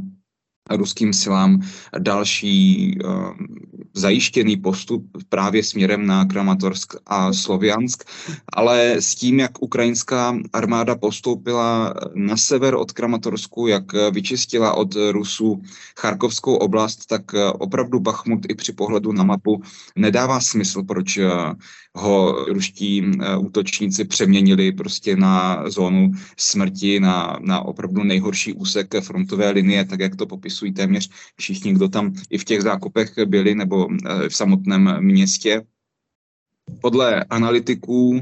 ruským 0.72 1.13
silám 1.13 1.62
další 2.00 2.98
uh, 3.03 3.34
zajištěný 3.93 4.57
postup 4.57 5.05
právě 5.29 5.63
směrem 5.63 6.05
na 6.05 6.25
Kramatorsk 6.25 6.93
a 7.05 7.33
Sloviansk, 7.33 8.03
ale 8.53 8.91
s 8.91 9.15
tím, 9.15 9.39
jak 9.39 9.62
ukrajinská 9.62 10.38
armáda 10.53 10.95
postoupila 10.95 11.93
na 12.13 12.38
sever 12.38 12.75
od 12.75 12.91
Kramatorsku, 12.91 13.67
jak 13.67 13.83
vyčistila 14.12 14.73
od 14.73 14.95
Rusů 15.12 15.62
Charkovskou 16.00 16.55
oblast, 16.55 17.05
tak 17.05 17.21
opravdu 17.53 18.00
Bachmut 18.00 18.39
i 18.50 18.55
při 18.55 18.73
pohledu 18.73 19.12
na 19.12 19.23
mapu 19.23 19.62
nedává 19.95 20.39
smysl, 20.39 20.83
proč 20.83 21.19
ho 21.95 22.45
ruští 22.45 23.12
útočníci 23.39 24.05
přeměnili 24.05 24.71
prostě 24.71 25.15
na 25.15 25.63
zónu 25.69 26.12
smrti, 26.38 27.00
na, 27.00 27.38
na 27.41 27.59
opravdu 27.59 28.03
nejhorší 28.03 28.53
úsek 28.53 28.88
frontové 29.01 29.50
linie, 29.50 29.85
tak 29.85 30.00
jak 30.00 30.15
to 30.15 30.25
popisují 30.25 30.73
téměř 30.73 31.09
všichni, 31.35 31.73
kdo 31.73 31.89
tam 31.89 32.13
i 32.29 32.38
v 32.38 32.45
těch 32.45 32.62
zákopech 32.62 33.13
byli 33.25 33.55
nebo 33.55 33.83
eh, 33.92 34.30
v 34.30 34.36
samotném 34.36 35.02
městě. 35.02 35.62
Podle 36.82 37.24
analytiků 37.24 38.20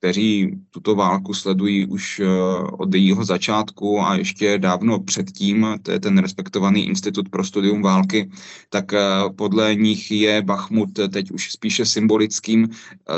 kteří 0.00 0.58
tuto 0.70 0.94
válku 0.94 1.34
sledují 1.34 1.86
už 1.86 2.20
eh, 2.20 2.26
od 2.72 2.94
jejího 2.94 3.24
začátku 3.24 4.00
a 4.00 4.16
ještě 4.16 4.58
dávno 4.58 5.00
předtím, 5.00 5.66
to 5.82 5.90
je 5.90 6.00
ten 6.00 6.18
respektovaný 6.18 6.86
Institut 6.86 7.28
pro 7.28 7.44
studium 7.44 7.82
války, 7.82 8.30
tak 8.70 8.92
eh, 8.92 9.00
podle 9.36 9.74
nich 9.74 10.10
je 10.10 10.42
Bachmut 10.42 10.88
teď 11.12 11.30
už 11.30 11.52
spíše 11.52 11.86
symbolickým 11.86 12.68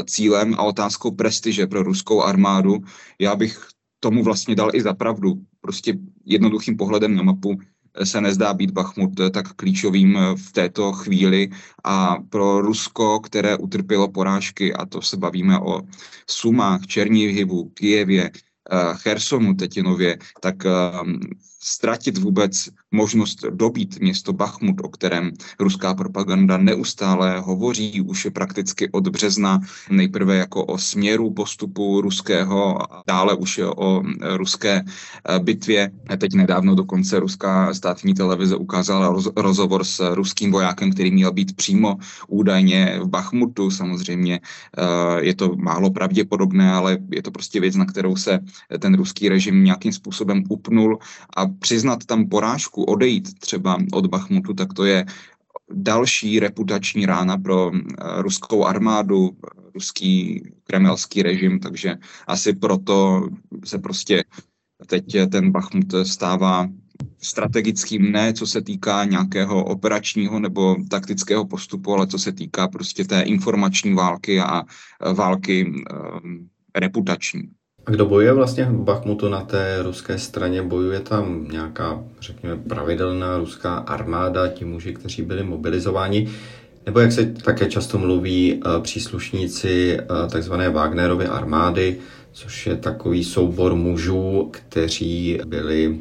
cílem 0.05 0.55
a 0.55 0.63
otázkou 0.63 1.11
prestiže 1.11 1.67
pro 1.67 1.83
ruskou 1.83 2.23
armádu. 2.23 2.79
Já 3.19 3.37
bych 3.37 3.67
tomu 4.01 4.23
vlastně 4.23 4.55
dal 4.55 4.71
i 4.75 4.83
za 4.83 4.95
pravdu. 4.95 5.35
Prostě 5.61 5.99
jednoduchým 6.25 6.77
pohledem 6.77 7.15
na 7.15 7.23
mapu 7.23 7.59
se 8.05 8.21
nezdá 8.21 8.55
být 8.55 8.71
Bachmut 8.71 9.11
tak 9.33 9.53
klíčovým 9.53 10.19
v 10.37 10.53
této 10.53 10.93
chvíli. 10.93 11.51
A 11.85 12.17
pro 12.31 12.61
Rusko, 12.61 13.21
které 13.21 13.57
utrpělo 13.57 14.09
porážky, 14.09 14.75
a 14.75 14.87
to 14.87 15.03
se 15.03 15.17
bavíme 15.17 15.59
o 15.59 15.81
Sumách, 16.31 16.87
Černihivu, 16.87 17.69
Kijevě, 17.69 18.31
Chersonu 18.95 19.54
teď 19.54 19.83
nově, 19.83 20.19
tak 20.40 20.57
ztratit 21.62 22.19
vůbec 22.19 22.69
možnost 22.90 23.45
dobít 23.50 24.00
město 24.00 24.33
Bachmut, 24.33 24.81
o 24.83 24.88
kterém 24.88 25.31
ruská 25.61 25.95
propaganda 25.95 26.57
neustále 26.57 27.40
hovoří 27.40 28.00
už 28.00 28.25
je 28.25 28.31
prakticky 28.31 28.90
od 28.90 29.09
března, 29.09 29.61
nejprve 29.90 30.37
jako 30.37 30.64
o 30.64 30.78
směru 30.78 31.31
postupu 31.31 32.00
ruského 32.00 32.78
dále 33.07 33.35
už 33.35 33.61
o 33.76 34.02
ruské 34.37 34.83
eh, 34.85 35.38
bitvě. 35.38 35.90
Teď 36.19 36.35
nedávno 36.35 36.75
dokonce 36.75 37.21
ruská 37.21 37.75
státní 37.75 38.14
televize 38.14 38.57
ukázala 38.57 39.23
rozhovor 39.37 39.85
s 39.85 40.14
ruským 40.14 40.52
vojákem, 40.52 40.92
který 40.92 41.11
měl 41.11 41.33
být 41.33 41.57
přímo 41.57 41.97
údajně 42.28 42.99
v 43.02 43.09
Bachmutu. 43.09 43.71
Samozřejmě 43.71 44.40
eh, 44.40 45.25
je 45.25 45.35
to 45.35 45.57
málo 45.57 45.90
pravděpodobné, 45.90 46.73
ale 46.73 46.99
je 47.11 47.23
to 47.23 47.31
prostě 47.31 47.61
věc, 47.61 47.76
na 47.76 47.85
kterou 47.85 48.16
se 48.16 48.38
ten 48.79 48.95
ruský 48.95 49.29
režim 49.29 49.65
nějakým 49.65 49.93
způsobem 49.93 50.45
upnul 50.49 50.99
a 51.37 51.47
přiznat 51.47 52.05
tam 52.05 52.29
porážku, 52.29 52.85
odejít 52.85 53.39
třeba 53.39 53.79
od 53.93 54.07
Bachmutu, 54.07 54.55
tak 54.55 54.73
to 54.73 54.85
je 54.85 55.07
další 55.73 56.41
reputační 56.41 57.07
rána 57.07 57.39
pro 57.39 57.71
eh, 57.75 58.23
ruskou 58.23 58.65
armádu, 58.65 59.31
ruský 59.75 60.43
kremelský 60.65 61.23
režim, 61.23 61.61
takže 61.61 61.97
asi 62.27 62.53
proto 62.53 63.29
se 63.65 63.79
prostě 63.79 64.25
teď 64.87 65.05
ten 65.31 65.53
Bachmut 65.53 65.95
stává 66.03 66.69
strategickým 67.23 68.13
ne 68.13 68.33
co 68.33 68.47
se 68.47 68.63
týká 68.63 69.05
nějakého 69.05 69.65
operačního 69.65 70.41
nebo 70.41 70.77
taktického 70.91 71.47
postupu, 71.47 71.95
ale 71.95 72.07
co 72.07 72.19
se 72.19 72.33
týká 72.33 72.69
prostě 72.69 73.05
té 73.05 73.23
informační 73.23 73.95
války 73.95 74.41
a 74.41 74.63
války 75.15 75.67
um, 75.67 76.49
reputační. 76.75 77.43
A 77.87 77.91
kdo 77.91 78.07
bojuje 78.07 78.33
vlastně 78.33 78.65
v 78.65 78.85
Bachmutu 78.85 79.29
na 79.29 79.41
té 79.41 79.79
ruské 79.83 80.19
straně? 80.19 80.62
Bojuje 80.62 81.01
tam 81.01 81.49
nějaká, 81.53 82.05
řekněme, 82.21 82.57
pravidelná 82.57 83.39
ruská 83.39 83.75
armáda, 83.75 84.49
ti 84.49 84.65
muži, 84.65 84.95
kteří 84.95 85.23
byli 85.23 85.43
mobilizováni? 85.43 86.29
Nebo 86.87 87.01
jak 87.01 87.12
se 87.12 87.27
také 87.27 87.67
často 87.67 87.99
mluví, 87.99 88.61
eh, 88.67 88.81
příslušníci 88.81 89.99
eh, 90.01 90.29
takzvané 90.31 90.71
Wagnerovy 90.71 91.27
armády, 91.27 91.97
což 92.33 92.67
je 92.67 92.77
takový 92.77 93.25
soubor 93.25 93.75
mužů, 93.75 94.49
kteří 94.51 95.41
byli 95.47 95.99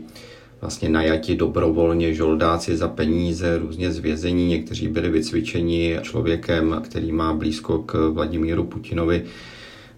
vlastně 0.62 0.90
najati 0.90 1.36
dobrovolně 1.36 2.14
žoldáci 2.14 2.78
za 2.78 2.88
peníze, 2.88 3.58
různě 3.58 3.92
z 3.92 4.00
vězení. 4.00 4.48
Někteří 4.48 4.88
byli 4.88 5.10
vycvičeni 5.10 6.00
člověkem, 6.02 6.82
který 6.86 7.12
má 7.12 7.34
blízko 7.34 7.80
k 7.80 8.10
Vladimíru 8.10 8.64
Putinovi 8.64 9.24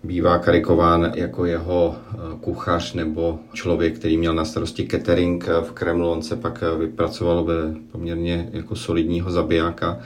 bývá 0.03 0.37
karikován 0.37 1.11
jako 1.15 1.45
jeho 1.45 1.95
eh, 1.95 2.17
kuchař 2.41 2.93
nebo 2.93 3.39
člověk, 3.53 3.95
který 3.95 4.17
měl 4.17 4.33
na 4.33 4.45
starosti 4.45 4.87
catering 4.87 5.47
v 5.47 5.71
Kremlu. 5.71 6.11
On 6.11 6.21
se 6.21 6.35
pak 6.35 6.63
eh, 6.63 6.77
vypracoval 6.77 7.43
ve 7.43 7.55
poměrně 7.91 8.49
jako 8.53 8.75
solidního 8.75 9.31
zabijáka, 9.31 9.99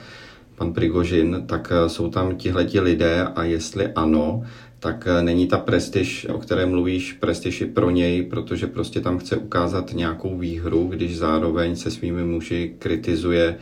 pan 0.54 0.72
Prigožin, 0.72 1.44
tak 1.46 1.72
eh, 1.72 1.88
jsou 1.88 2.10
tam 2.10 2.36
tihleti 2.36 2.80
lidé 2.80 3.22
a 3.22 3.44
jestli 3.44 3.86
ano, 3.86 4.44
tak 4.80 5.08
není 5.20 5.46
ta 5.46 5.58
prestiž, 5.58 6.26
o 6.34 6.38
které 6.38 6.66
mluvíš, 6.66 7.12
prestiž 7.12 7.60
i 7.60 7.66
pro 7.66 7.90
něj, 7.90 8.22
protože 8.22 8.66
prostě 8.66 9.00
tam 9.00 9.18
chce 9.18 9.36
ukázat 9.36 9.92
nějakou 9.92 10.38
výhru, 10.38 10.86
když 10.86 11.18
zároveň 11.18 11.76
se 11.76 11.90
svými 11.90 12.24
muži 12.24 12.74
kritizuje 12.78 13.58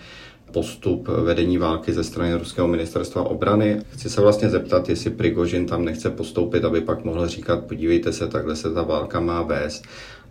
postup 0.52 1.08
vedení 1.08 1.58
války 1.58 1.92
ze 1.92 2.04
strany 2.04 2.34
ruského 2.34 2.68
ministerstva 2.68 3.22
obrany. 3.22 3.82
Chci 3.90 4.10
se 4.10 4.20
vlastně 4.20 4.50
zeptat, 4.50 4.88
jestli 4.88 5.10
Prigožin 5.10 5.66
tam 5.66 5.84
nechce 5.84 6.10
postoupit, 6.10 6.64
aby 6.64 6.80
pak 6.80 7.04
mohl 7.04 7.28
říkat, 7.28 7.64
podívejte 7.64 8.12
se, 8.12 8.28
takhle 8.28 8.56
se 8.56 8.72
ta 8.72 8.82
válka 8.82 9.20
má 9.20 9.42
vést. 9.42 9.84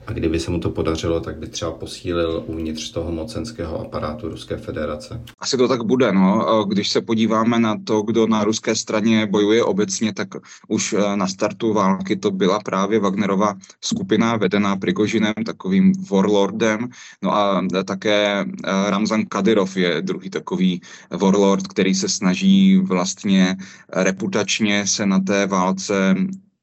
A 0.07 0.11
kdyby 0.11 0.39
se 0.39 0.51
mu 0.51 0.59
to 0.59 0.69
podařilo, 0.69 1.19
tak 1.19 1.37
by 1.37 1.47
třeba 1.47 1.71
posílil 1.71 2.43
uvnitř 2.47 2.91
toho 2.91 3.11
mocenského 3.11 3.81
aparátu 3.81 4.29
Ruské 4.29 4.57
federace. 4.57 5.21
Asi 5.39 5.57
to 5.57 5.67
tak 5.67 5.83
bude. 5.83 6.11
No. 6.11 6.65
Když 6.65 6.89
se 6.89 7.01
podíváme 7.01 7.59
na 7.59 7.75
to, 7.83 8.01
kdo 8.01 8.27
na 8.27 8.43
ruské 8.43 8.75
straně 8.75 9.27
bojuje 9.27 9.63
obecně, 9.63 10.13
tak 10.13 10.27
už 10.67 10.93
eh, 10.93 11.15
na 11.15 11.27
startu 11.27 11.73
války 11.73 12.15
to 12.15 12.31
byla 12.31 12.59
právě 12.59 12.99
Wagnerova 12.99 13.53
skupina 13.81 14.37
vedená 14.37 14.75
Prigožinem, 14.75 15.33
takovým 15.45 15.93
warlordem. 16.11 16.89
No 17.21 17.35
a 17.35 17.67
také 17.85 18.41
eh, 18.41 18.89
Ramzan 18.89 19.25
Kadyrov 19.25 19.77
je 19.77 20.01
druhý 20.01 20.29
takový 20.29 20.81
warlord, 21.11 21.67
který 21.67 21.95
se 21.95 22.09
snaží 22.09 22.77
vlastně 22.77 23.55
reputačně 23.93 24.87
se 24.87 25.05
na 25.05 25.19
té 25.19 25.47
válce 25.47 26.15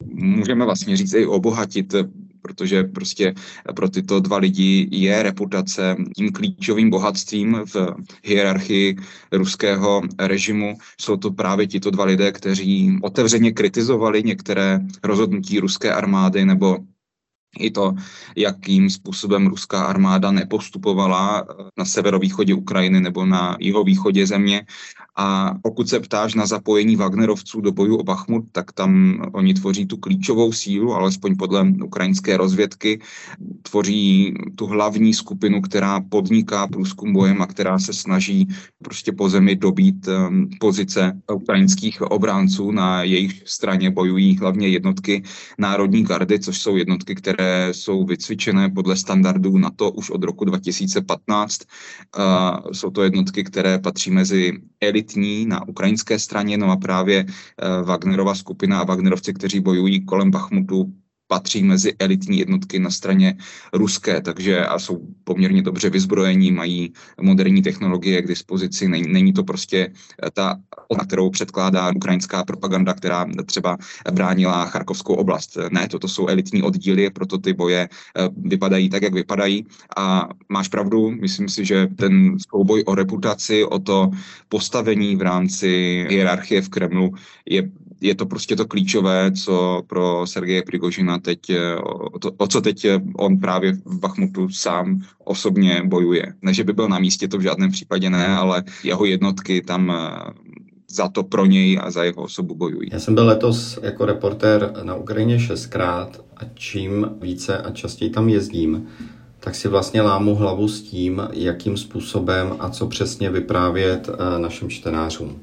můžeme 0.07 0.64
vlastně 0.64 0.96
říct 0.96 1.14
i 1.14 1.26
obohatit 1.26 1.94
protože 2.42 2.83
prostě 2.83 3.35
pro 3.74 3.88
tyto 3.88 4.20
dva 4.20 4.37
lidi 4.37 4.88
je 4.90 5.22
reputace 5.22 5.96
tím 6.16 6.33
klíčovým 6.33 6.90
bohatstvím 6.90 7.61
v 7.74 7.76
hierarchii 8.24 8.96
ruského 9.33 10.02
režimu. 10.18 10.78
Jsou 11.00 11.16
to 11.16 11.31
právě 11.31 11.66
tito 11.66 11.90
dva 11.90 12.05
lidé, 12.05 12.33
kteří 12.33 12.98
otevřeně 13.02 13.52
kritizovali 13.52 14.22
některé 14.22 14.81
rozhodnutí 15.02 15.61
ruské 15.61 15.92
armády 15.92 16.44
nebo 16.44 16.78
i 17.58 17.70
to, 17.70 17.94
jakým 18.36 18.90
způsobem 18.90 19.46
ruská 19.46 19.84
armáda 19.84 20.30
nepostupovala 20.30 21.46
na 21.78 21.84
severovýchodě 21.84 22.54
Ukrajiny 22.54 23.00
nebo 23.00 23.26
na 23.26 23.56
jihovýchodě 23.60 24.26
země. 24.26 24.66
A 25.16 25.54
pokud 25.62 25.88
se 25.88 26.00
ptáš 26.00 26.34
na 26.34 26.46
zapojení 26.46 26.96
Wagnerovců 26.96 27.60
do 27.60 27.72
boju 27.72 27.96
o 27.96 28.02
Bachmut, 28.02 28.44
tak 28.52 28.72
tam 28.72 29.22
oni 29.32 29.54
tvoří 29.54 29.86
tu 29.86 29.96
klíčovou 29.96 30.52
sílu, 30.52 30.94
alespoň 30.94 31.36
podle 31.36 31.72
ukrajinské 31.84 32.36
rozvědky, 32.36 33.00
tvoří 33.62 34.34
tu 34.56 34.66
hlavní 34.66 35.14
skupinu, 35.14 35.60
která 35.60 36.00
podniká 36.00 36.66
průzkum 36.66 37.12
bojem 37.12 37.42
a 37.42 37.46
která 37.46 37.78
se 37.78 37.92
snaží 37.92 38.48
prostě 38.84 39.12
po 39.12 39.28
zemi 39.28 39.56
dobít 39.56 40.08
um, 40.08 40.48
pozice 40.60 41.20
ukrajinských 41.32 42.02
obránců. 42.02 42.70
Na 42.70 43.02
jejich 43.02 43.42
straně 43.44 43.90
bojují 43.90 44.36
hlavně 44.36 44.68
jednotky 44.68 45.22
Národní 45.58 46.04
gardy, 46.04 46.40
což 46.40 46.58
jsou 46.58 46.76
jednotky, 46.76 47.14
které 47.14 47.41
které 47.42 47.74
jsou 47.74 48.05
vycvičené 48.05 48.70
podle 48.70 48.96
standardů 48.96 49.59
NATO 49.59 49.90
už 49.90 50.11
od 50.11 50.22
roku 50.22 50.44
2015. 50.44 51.61
Jsou 52.72 52.90
to 52.90 53.02
jednotky, 53.02 53.44
které 53.44 53.78
patří 53.78 54.11
mezi 54.11 54.52
elitní 54.81 55.46
na 55.46 55.68
ukrajinské 55.68 56.18
straně, 56.18 56.59
no 56.59 56.70
a 56.70 56.76
právě 56.76 57.26
eh, 57.26 57.83
Wagnerova 57.83 58.35
skupina 58.35 58.78
a 58.78 58.85
Wagnerovci, 58.85 59.35
kteří 59.35 59.61
bojují 59.61 60.05
kolem 60.05 60.31
Bachmutu, 60.31 60.92
patří 61.32 61.62
mezi 61.62 61.96
elitní 61.98 62.44
jednotky 62.44 62.78
na 62.78 62.90
straně 62.90 63.34
ruské, 63.72 64.20
takže 64.20 64.66
a 64.66 64.78
jsou 64.78 65.00
poměrně 65.24 65.62
dobře 65.62 65.90
vyzbrojení, 65.90 66.52
mají 66.52 66.92
moderní 67.20 67.62
technologie 67.62 68.22
k 68.22 68.28
dispozici. 68.28 68.88
Není, 68.88 69.08
není 69.08 69.32
to 69.32 69.40
prostě 69.44 69.88
eh, 69.88 70.30
ta, 70.30 70.60
na 70.92 71.04
kterou 71.08 71.30
předkládá 71.30 71.88
ukrajinská 71.96 72.44
propaganda, 72.44 72.92
která 72.92 73.24
třeba 73.46 73.78
bránila 74.12 74.68
Charkovskou 74.68 75.14
oblast. 75.14 75.56
Ne, 75.72 75.88
toto 75.88 76.08
jsou 76.08 76.28
elitní 76.28 76.62
oddíly, 76.62 77.08
proto 77.10 77.38
ty 77.38 77.56
boje 77.56 77.88
eh, 77.88 78.28
vypadají 78.36 78.92
tak, 78.92 79.02
jak 79.02 79.14
vypadají. 79.14 79.64
A 79.96 80.28
máš 80.52 80.68
pravdu, 80.68 81.16
myslím 81.16 81.48
si, 81.48 81.64
že 81.64 81.88
ten 81.96 82.36
souboj 82.52 82.84
o 82.86 82.92
reputaci, 82.94 83.64
o 83.64 83.78
to 83.78 84.10
postavení 84.52 85.16
v 85.16 85.22
rámci 85.22 85.70
hierarchie 86.12 86.60
v 86.60 86.68
Kremlu 86.68 87.16
je 87.48 87.72
je 88.02 88.14
to 88.14 88.26
prostě 88.26 88.56
to 88.56 88.66
klíčové, 88.66 89.32
co 89.32 89.82
pro 89.86 90.26
Sergeje 90.26 90.62
Prigožina 90.62 91.18
teď, 91.18 91.50
eh, 91.50 91.76
o, 91.76 92.18
to, 92.18 92.30
o 92.36 92.46
co 92.46 92.60
teď 92.60 92.84
eh, 92.84 93.00
on 93.16 93.38
právě 93.38 93.72
v 93.72 93.98
Bachmutu 93.98 94.48
sám 94.48 95.00
osobně 95.24 95.82
bojuje. 95.84 96.34
Ne, 96.42 96.54
že 96.54 96.64
by 96.64 96.72
byl 96.72 96.88
na 96.88 96.98
místě, 96.98 97.28
to 97.28 97.38
v 97.38 97.42
žádném 97.42 97.70
případě 97.70 98.10
ne, 98.10 98.26
ale 98.26 98.62
jeho 98.84 99.04
jednotky 99.04 99.60
tam 99.60 99.90
eh, 99.90 100.32
za 100.90 101.08
to 101.08 101.22
pro 101.22 101.46
něj 101.46 101.78
a 101.82 101.90
za 101.90 102.04
jeho 102.04 102.22
osobu 102.22 102.54
bojují. 102.54 102.88
Já 102.92 103.00
jsem 103.00 103.14
byl 103.14 103.26
letos 103.26 103.78
jako 103.82 104.06
reportér 104.06 104.72
na 104.82 104.94
Ukrajině 104.94 105.38
šestkrát 105.38 106.20
a 106.36 106.40
čím 106.54 107.10
více 107.20 107.58
a 107.58 107.70
častěji 107.70 108.10
tam 108.10 108.28
jezdím, 108.28 108.86
tak 109.40 109.54
si 109.54 109.68
vlastně 109.68 110.02
lámu 110.02 110.34
hlavu 110.34 110.68
s 110.68 110.82
tím, 110.82 111.22
jakým 111.32 111.76
způsobem 111.76 112.56
a 112.58 112.70
co 112.70 112.86
přesně 112.86 113.30
vyprávět 113.30 114.10
našim 114.38 114.70
čtenářům 114.70 115.40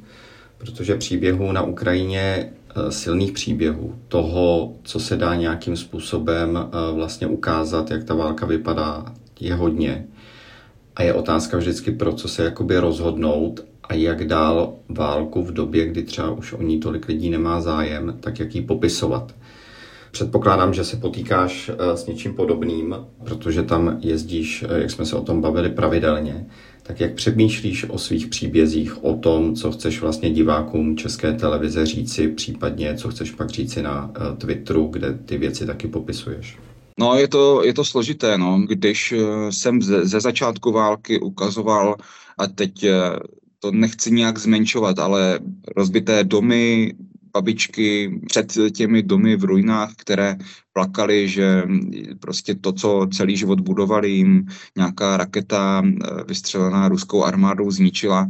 protože 0.60 0.95
příběhů 0.95 1.52
na 1.52 1.62
Ukrajině, 1.62 2.50
eh, 2.69 2.91
silných 2.91 3.32
příběhů, 3.32 3.95
toho, 4.08 4.74
co 4.84 5.00
se 5.00 5.15
dá 5.15 5.36
nějakým 5.36 5.78
způsobem 5.78 6.58
eh, 6.58 6.93
vlastně 6.93 7.28
ukázat, 7.28 7.91
jak 7.91 8.04
ta 8.04 8.15
válka 8.15 8.45
vypadá, 8.45 9.06
je 9.39 9.56
hodně. 9.56 10.06
A 10.95 11.04
je 11.04 11.13
otázka 11.13 11.58
vždycky, 11.58 11.91
pro 11.91 12.13
co 12.13 12.28
se 12.28 12.43
jakoby 12.43 12.78
rozhodnout 12.78 13.65
a 13.84 13.93
jak 13.93 14.28
dál 14.28 14.74
válku 14.89 15.43
v 15.43 15.54
době, 15.54 15.86
kdy 15.86 16.04
třeba 16.04 16.32
už 16.32 16.54
o 16.54 16.62
ní 16.62 16.80
tolik 16.80 17.08
lidí 17.08 17.30
nemá 17.30 17.62
zájem, 17.62 18.17
tak 18.19 18.39
jak 18.39 18.56
ji 18.56 18.62
popisovat. 18.62 19.36
Předpokládám, 20.12 20.74
že 20.74 20.84
se 20.84 20.98
potýkáš 20.98 21.69
eh, 21.69 21.98
s 21.98 22.06
něčím 22.06 22.34
podobným, 22.34 22.95
protože 23.24 23.63
tam 23.63 23.98
jezdíš, 24.02 24.65
eh, 24.69 24.82
jak 24.82 24.91
jsme 24.91 25.06
se 25.06 25.15
o 25.15 25.22
tom 25.22 25.41
bavili, 25.41 25.69
pravidelně. 25.69 26.45
Tak 26.84 27.00
jak 27.00 27.13
přemýšlíš 27.13 27.89
o 27.89 27.98
svých 27.98 28.28
příbězích, 28.28 29.04
o 29.04 29.13
tom, 29.13 29.56
co 29.56 29.72
chceš 29.72 30.02
vlastně 30.02 30.32
divákům 30.32 30.98
České 30.98 31.34
televize 31.34 31.86
říci, 31.86 32.28
případně 32.28 32.95
co 32.95 33.10
chceš 33.10 33.32
pak 33.32 33.50
říci 33.50 33.82
na 33.82 34.12
eh, 34.15 34.36
Twitteru, 34.38 34.88
kde 34.88 35.13
ty 35.13 35.38
věci 35.38 35.65
taky 35.65 35.88
popisuješ? 35.88 36.58
No, 37.00 37.15
je 37.15 37.28
to, 37.28 37.63
je 37.63 37.74
to 37.74 37.86
složité, 37.86 38.38
no. 38.38 38.62
Když 38.67 39.13
jsem 39.50 39.82
ze, 39.82 40.06
ze 40.06 40.19
začátku 40.19 40.72
války 40.72 41.19
ukazoval, 41.19 41.95
a 42.38 42.48
teď 42.48 42.86
to 43.60 43.72
nechci 43.72 44.12
nějak 44.12 44.38
zmenšovat, 44.38 45.00
ale 45.00 45.39
rozbité 45.78 46.24
domy, 46.24 46.93
babičky 47.34 48.20
před 48.28 48.58
těmi 48.76 49.04
domy 49.04 49.36
v 49.36 49.44
ruinách, 49.44 49.94
které 49.98 50.38
plakali, 50.74 51.30
že 51.30 51.63
prostě 52.20 52.56
to, 52.56 52.72
co 52.74 53.08
celý 53.13 53.38
život 53.38 53.60
budovali, 53.60 54.10
jim 54.10 54.46
nějaká 54.78 55.18
raketa 55.18 55.84
eh, 55.86 56.24
vystřelená 56.28 56.88
ruskou 56.88 57.24
armádou 57.24 57.72
zničila, 57.72 58.30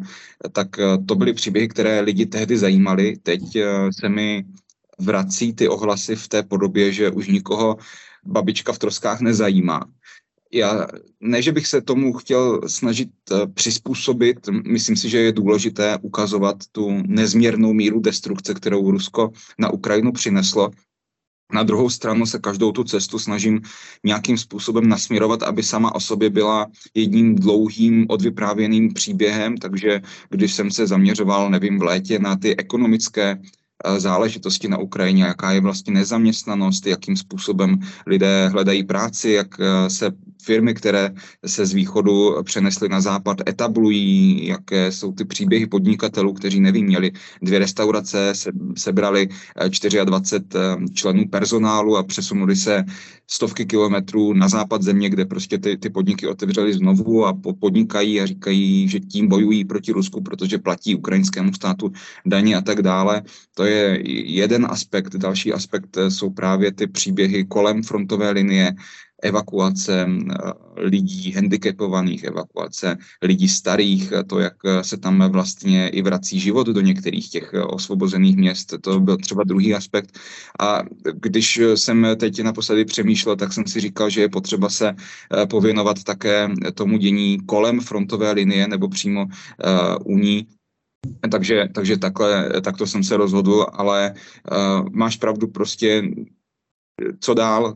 tak 0.51 0.79
eh, 0.79 0.97
to 1.05 1.15
byly 1.15 1.33
příběhy, 1.33 1.67
které 1.67 2.01
lidi 2.01 2.25
tehdy 2.25 2.57
zajímaly. 2.57 3.17
Teď 3.23 3.55
eh, 3.55 3.65
se 3.99 4.09
mi 4.09 4.45
vrací 4.99 5.53
ty 5.53 5.67
ohlasy 5.67 6.15
v 6.15 6.27
té 6.27 6.43
podobě, 6.43 6.91
že 6.91 7.11
už 7.11 7.27
nikoho 7.27 7.77
babička 8.25 8.73
v 8.73 8.79
troskách 8.79 9.21
nezajímá 9.21 9.85
já 10.53 10.87
ne, 11.19 11.41
že 11.41 11.51
bych 11.51 11.67
se 11.67 11.81
tomu 11.81 12.13
chtěl 12.13 12.61
snažit 12.67 13.09
eh, 13.31 13.47
přizpůsobit, 13.47 14.37
myslím 14.67 14.95
si, 14.95 15.09
že 15.09 15.17
je 15.17 15.31
důležité 15.31 15.97
ukazovat 16.01 16.57
tu 16.71 17.03
nezměrnou 17.05 17.73
míru 17.73 17.99
destrukce, 17.99 18.53
kterou 18.53 18.91
Rusko 18.91 19.31
na 19.57 19.69
Ukrajinu 19.69 20.11
přineslo. 20.11 20.71
Na 21.53 21.63
druhou 21.63 21.89
stranu 21.89 22.25
se 22.25 22.39
každou 22.39 22.71
tu 22.71 22.83
cestu 22.83 23.19
snažím 23.19 23.61
nějakým 24.05 24.37
způsobem 24.37 24.89
nasměrovat, 24.89 25.43
aby 25.43 25.63
sama 25.63 25.95
o 25.95 25.99
sobě 25.99 26.29
byla 26.29 26.67
jedním 26.93 27.35
dlouhým 27.35 28.05
odvyprávěným 28.09 28.93
příběhem, 28.93 29.57
takže 29.57 30.01
když 30.29 30.53
jsem 30.53 30.71
se 30.71 30.87
zaměřoval, 30.87 31.49
nevím, 31.49 31.79
v 31.79 31.83
létě 31.83 32.19
na 32.19 32.35
ty 32.35 32.57
ekonomické 32.57 33.39
Eh, 33.85 33.99
záležitosti 33.99 34.67
na 34.67 34.77
Ukrajině, 34.77 35.23
jaká 35.23 35.51
je 35.51 35.61
vlastně 35.61 35.93
nezaměstnanost, 35.93 36.85
jakým 36.87 37.15
způsobem 37.15 37.79
lidé 38.07 38.47
hledají 38.47 38.83
práci, 38.83 39.29
jak 39.29 39.47
eh, 39.59 39.89
se 39.89 40.11
firmy, 40.41 40.73
které 40.73 41.11
se 41.45 41.65
z 41.65 41.73
východu 41.73 42.43
přenesly 42.43 42.89
na 42.89 43.01
západ, 43.01 43.37
etablují, 43.49 44.47
jaké 44.47 44.91
jsou 44.91 45.11
ty 45.11 45.25
příběhy 45.25 45.67
podnikatelů, 45.67 46.33
kteří 46.33 46.59
nevím, 46.59 46.85
měli 46.85 47.11
dvě 47.41 47.59
restaurace, 47.59 48.35
se, 48.35 48.51
sebrali 48.77 49.29
24 50.05 50.49
eh, 50.55 50.93
členů 50.93 51.27
personálu 51.27 51.97
a 51.97 52.03
přesunuli 52.03 52.55
se 52.55 52.83
stovky 53.27 53.65
kilometrů 53.65 54.33
na 54.33 54.49
západ 54.49 54.81
země, 54.81 55.09
kde 55.09 55.25
prostě 55.25 55.57
ty, 55.57 55.77
ty 55.77 55.89
podniky 55.89 56.27
otevřely 56.27 56.73
znovu 56.73 57.25
a 57.25 57.33
podnikají 57.59 58.21
a 58.21 58.25
říkají, 58.25 58.87
že 58.87 58.99
tím 58.99 59.27
bojují 59.27 59.65
proti 59.65 59.91
Rusku, 59.91 60.21
protože 60.21 60.57
platí 60.57 60.95
ukrajinskému 60.95 61.53
státu 61.53 61.91
daně 62.25 62.55
a 62.55 62.61
tak 62.61 62.81
dále. 62.81 63.21
To 63.53 63.63
je 63.63 64.01
jeden 64.25 64.67
aspekt. 64.69 65.15
Další 65.15 65.53
aspekt 65.53 65.97
jsou 66.09 66.29
právě 66.29 66.71
ty 66.71 66.87
příběhy 66.87 67.45
kolem 67.45 67.83
frontové 67.83 68.31
linie, 68.31 68.75
evakuace 69.21 70.07
lidí 70.75 71.31
handicapovaných, 71.31 72.23
evakuace 72.23 72.97
lidí 73.21 73.47
starých, 73.47 74.13
to, 74.27 74.39
jak 74.39 74.53
se 74.81 74.97
tam 74.97 75.31
vlastně 75.31 75.89
i 75.89 76.01
vrací 76.01 76.39
život 76.39 76.67
do 76.67 76.81
některých 76.81 77.29
těch 77.29 77.53
osvobozených 77.67 78.37
měst, 78.37 78.73
to 78.81 78.99
byl 78.99 79.17
třeba 79.17 79.43
druhý 79.43 79.75
aspekt. 79.75 80.19
A 80.59 80.83
když 81.13 81.61
jsem 81.75 82.07
teď 82.17 82.43
naposledy 82.43 82.85
přemýšlel, 82.85 83.35
tak 83.35 83.53
jsem 83.53 83.67
si 83.67 83.79
říkal, 83.79 84.09
že 84.09 84.21
je 84.21 84.29
potřeba 84.29 84.69
se 84.69 84.89
eh, 84.89 85.45
pověnovat 85.45 86.03
také 86.03 86.49
tomu 86.73 86.97
dění 86.97 87.37
kolem 87.45 87.79
frontové 87.79 88.31
linie 88.31 88.67
nebo 88.67 88.87
přímo 88.87 89.25
eh, 89.29 89.95
u 90.05 90.17
ní, 90.17 90.47
takže, 91.31 91.67
takže 91.73 91.97
takhle, 91.97 92.61
takto 92.61 92.87
jsem 92.87 93.03
se 93.03 93.17
rozhodl, 93.17 93.65
ale 93.73 94.13
uh, 94.51 94.89
máš 94.91 95.15
pravdu, 95.15 95.47
prostě 95.47 96.03
co 97.19 97.33
dál 97.33 97.73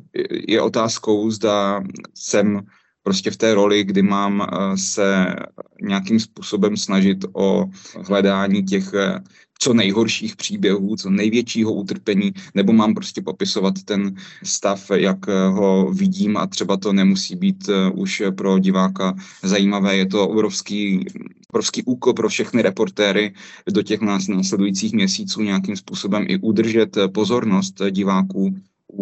je 0.48 0.62
otázkou, 0.62 1.32
zda 1.32 1.84
jsem 2.14 2.62
prostě 3.04 3.32
v 3.32 3.38
té 3.38 3.54
roli, 3.54 3.84
kdy 3.84 4.02
mám 4.02 4.40
uh, 4.40 4.76
se 4.76 5.36
nějakým 5.82 6.20
způsobem 6.20 6.78
snažit 6.78 7.26
o 7.34 7.66
hledání 8.08 8.64
těch 8.64 8.94
uh, 8.94 9.20
co 9.60 9.74
nejhorších 9.74 10.36
příběhů, 10.36 10.96
co 10.96 11.10
největšího 11.10 11.74
utrpení, 11.74 12.34
nebo 12.56 12.74
mám 12.74 12.94
prostě 12.94 13.22
popisovat 13.22 13.74
ten 13.86 14.16
stav, 14.44 14.92
jak 14.96 15.28
ho 15.28 15.92
vidím 15.92 16.38
a 16.38 16.48
třeba 16.48 16.78
to 16.78 16.94
nemusí 16.94 17.36
být 17.36 17.70
už 17.94 18.24
pro 18.38 18.60
diváka 18.60 19.16
zajímavé. 19.44 19.98
Je 19.98 20.06
to 20.06 20.28
obrovský 20.28 21.06
obrovský 21.50 21.84
úkol 21.84 22.14
pro 22.14 22.30
všechny 22.30 22.62
reportéry 22.62 23.34
do 23.72 23.82
těch 23.82 24.02
nás 24.02 24.28
následujících 24.28 24.94
měsíců 24.94 25.42
nějakým 25.42 25.76
způsobem 25.76 26.26
i 26.28 26.38
udržet 26.38 26.98
pozornost 27.14 27.82
diváků 27.92 28.56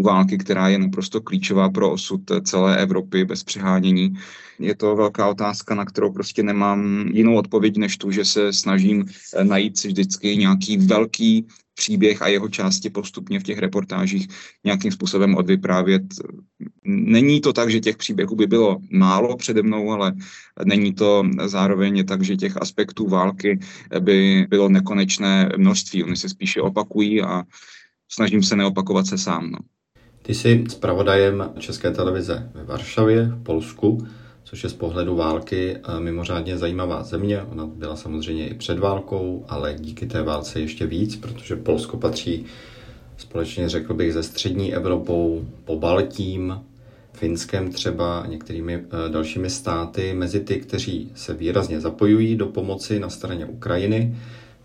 války, 0.03 0.37
která 0.37 0.67
je 0.67 0.79
naprosto 0.79 1.21
klíčová 1.21 1.69
pro 1.69 1.91
osud 1.91 2.21
celé 2.43 2.77
Evropy 2.77 3.25
bez 3.25 3.43
přehánění. 3.43 4.13
Je 4.59 4.75
to 4.75 4.95
velká 4.95 5.29
otázka, 5.29 5.75
na 5.75 5.85
kterou 5.85 6.11
prostě 6.11 6.43
nemám 6.43 7.07
jinou 7.13 7.35
odpověď 7.35 7.77
než 7.77 7.97
tu, 7.97 8.11
že 8.11 8.25
se 8.25 8.53
snažím 8.53 9.05
najít 9.43 9.77
si 9.77 9.87
vždycky 9.87 10.37
nějaký 10.37 10.77
velký 10.77 11.47
příběh 11.73 12.21
a 12.21 12.27
jeho 12.27 12.49
části 12.49 12.89
postupně 12.89 13.39
v 13.39 13.43
těch 13.43 13.59
reportážích 13.59 14.27
nějakým 14.63 14.91
způsobem 14.91 15.35
odvyprávět. 15.35 16.03
Není 16.85 17.41
to 17.41 17.53
tak, 17.53 17.69
že 17.69 17.79
těch 17.79 17.97
příběhů 17.97 18.35
by 18.35 18.47
bylo 18.47 18.77
málo 18.91 19.37
přede 19.37 19.63
mnou, 19.63 19.91
ale 19.91 20.13
není 20.65 20.93
to 20.93 21.23
zároveň 21.45 22.05
tak, 22.05 22.23
že 22.23 22.37
těch 22.37 22.57
aspektů 22.57 23.07
války 23.07 23.59
by 23.99 24.47
bylo 24.49 24.69
nekonečné 24.69 25.49
množství. 25.57 26.03
Oni 26.03 26.15
se 26.15 26.29
spíše 26.29 26.61
opakují 26.61 27.21
a 27.21 27.43
snažím 28.13 28.43
se 28.43 28.55
neopakovat 28.55 29.07
se 29.07 29.17
sám. 29.17 29.51
No. 29.51 29.57
Ty 30.21 30.33
jsi 30.33 30.63
zpravodajem 30.69 31.49
České 31.59 31.91
televize 31.91 32.49
ve 32.53 32.63
Varšavě, 32.63 33.25
v 33.25 33.43
Polsku, 33.43 34.07
což 34.43 34.63
je 34.63 34.69
z 34.69 34.73
pohledu 34.73 35.15
války 35.15 35.75
eh, 35.75 35.99
mimořádně 35.99 36.57
zajímavá 36.57 37.03
země. 37.03 37.41
Ona 37.41 37.65
byla 37.65 37.95
samozřejmě 37.95 38.49
i 38.49 38.53
před 38.53 38.79
válkou, 38.79 39.45
ale 39.49 39.75
díky 39.79 40.05
té 40.05 40.23
válce 40.23 40.59
ještě 40.59 40.85
víc, 40.85 41.15
protože 41.15 41.55
Polsko 41.55 41.97
patří 41.97 42.45
společně, 43.17 43.69
řekl 43.69 43.93
bych, 43.93 44.13
ze 44.13 44.23
střední 44.23 44.73
Evropou, 44.73 45.45
po 45.65 45.79
Baltím, 45.79 46.59
Finskem 47.13 47.71
třeba 47.71 48.25
některými 48.27 48.73
eh, 48.73 49.09
dalšími 49.09 49.49
státy 49.49 50.13
mezi 50.13 50.39
ty, 50.39 50.59
kteří 50.59 51.11
se 51.15 51.33
výrazně 51.33 51.79
zapojují 51.79 52.35
do 52.35 52.45
pomoci 52.45 52.99
na 52.99 53.09
straně 53.09 53.45
Ukrajiny 53.45 54.15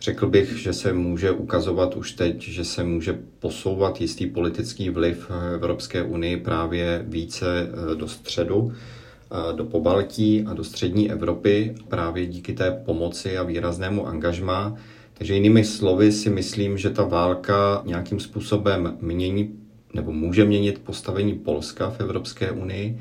Řekl 0.07 0.27
bych, 0.27 0.57
že 0.59 0.73
se 0.73 0.93
může 0.93 1.31
ukazovat 1.31 1.97
už 1.97 2.13
teď, 2.13 2.43
že 2.43 2.65
se 2.65 2.85
může 2.85 3.19
posouvat 3.39 4.01
jistý 4.01 4.27
politický 4.27 4.91
vliv 4.91 5.31
Evropské 5.55 6.03
unii 6.03 6.37
právě 6.37 7.05
více 7.09 7.47
eh, 7.69 7.95
do 7.95 8.09
středu, 8.09 8.73
eh, 8.73 9.57
do 9.57 9.65
Pobaltí 9.65 10.45
a 10.47 10.55
do 10.55 10.65
střední 10.65 11.11
Evropy 11.11 11.75
právě 11.89 12.27
díky 12.27 12.53
té 12.53 12.71
pomoci 12.71 13.39
a 13.39 13.43
výraznému 13.43 14.07
angažmá. 14.07 14.77
Takže 15.15 15.35
jinými 15.35 15.65
slovy 15.65 16.13
si 16.13 16.31
myslím, 16.31 16.79
že 16.79 16.91
ta 16.91 17.05
válka 17.05 17.83
nějakým 17.87 18.21
způsobem 18.21 18.97
mění 19.01 19.55
nebo 19.95 20.13
může 20.13 20.45
měnit 20.45 20.79
postavení 20.79 21.35
Polska 21.35 21.91
v 21.91 22.01
Evropské 22.01 22.51
unii. 22.51 22.99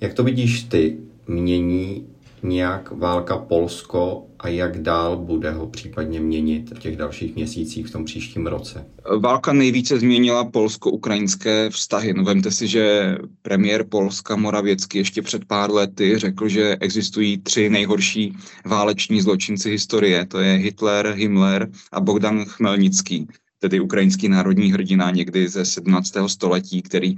Jak 0.00 0.14
to 0.14 0.24
vidíš 0.24 0.62
ty? 0.62 0.96
Mění 1.26 2.06
nějak 2.44 2.90
válka 2.90 3.38
Polsko 3.38 4.26
a 4.38 4.48
jak 4.48 4.82
dál 4.82 5.16
bude 5.16 5.50
ho 5.50 5.66
případně 5.66 6.20
měnit 6.20 6.72
v 6.76 6.78
těch 6.78 6.96
dalších 6.96 7.34
měsících 7.34 7.86
v 7.86 7.90
tom 7.90 8.04
příštím 8.04 8.46
roce? 8.46 8.86
Válka 9.18 9.52
nejvíce 9.52 9.98
změnila 9.98 10.44
polsko-ukrajinské 10.44 11.70
vztahy. 11.70 12.14
No, 12.14 12.24
vemte 12.24 12.50
si, 12.50 12.68
že 12.68 13.16
premiér 13.42 13.84
Polska 13.88 14.36
Moravěcky 14.36 14.98
ještě 14.98 15.22
před 15.22 15.44
pár 15.44 15.70
lety 15.70 16.18
řekl, 16.18 16.48
že 16.48 16.76
existují 16.80 17.38
tři 17.38 17.70
nejhorší 17.70 18.36
váleční 18.66 19.20
zločinci 19.20 19.70
historie. 19.70 20.26
To 20.26 20.38
je 20.38 20.52
Hitler, 20.52 21.14
Himmler 21.16 21.68
a 21.92 22.00
Bogdan 22.00 22.44
Chmelnický 22.44 23.28
tedy 23.64 23.80
ukrajinský 23.80 24.28
národní 24.28 24.72
hrdina 24.72 25.10
někdy 25.10 25.48
ze 25.48 25.64
17. 25.64 26.12
století, 26.26 26.82
který 26.82 27.16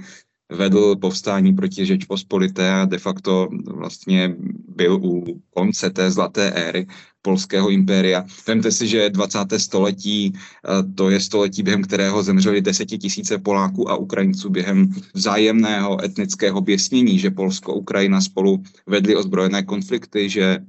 vedl 0.51 0.95
povstání 0.95 1.53
proti 1.53 1.85
Žečpospolité 1.85 2.71
a 2.71 2.85
de 2.85 2.97
facto 2.97 3.49
vlastně 3.65 4.35
byl 4.75 4.99
u 5.03 5.41
konce 5.49 5.89
té 5.89 6.11
zlaté 6.11 6.51
éry 6.51 6.87
polského 7.21 7.69
impéria. 7.69 8.23
Vemte 8.47 8.71
si, 8.71 8.87
že 8.87 9.09
20. 9.09 9.39
století 9.57 10.31
eh, 10.31 10.83
to 10.95 11.09
je 11.09 11.19
století, 11.19 11.63
během 11.63 11.83
kterého 11.83 12.23
zemřeli 12.23 12.61
desetitisíce 12.61 13.37
Poláků 13.37 13.89
a 13.89 13.95
Ukrajinců 13.95 14.49
během 14.49 14.93
vzájemného 15.13 16.03
etnického 16.03 16.61
běsnění, 16.61 17.19
že 17.19 17.31
Polsko 17.31 17.71
a 17.71 17.75
Ukrajina 17.75 18.21
spolu 18.21 18.63
vedli 18.87 19.15
ozbrojené 19.15 19.63
konflikty, 19.63 20.29
že 20.29 20.59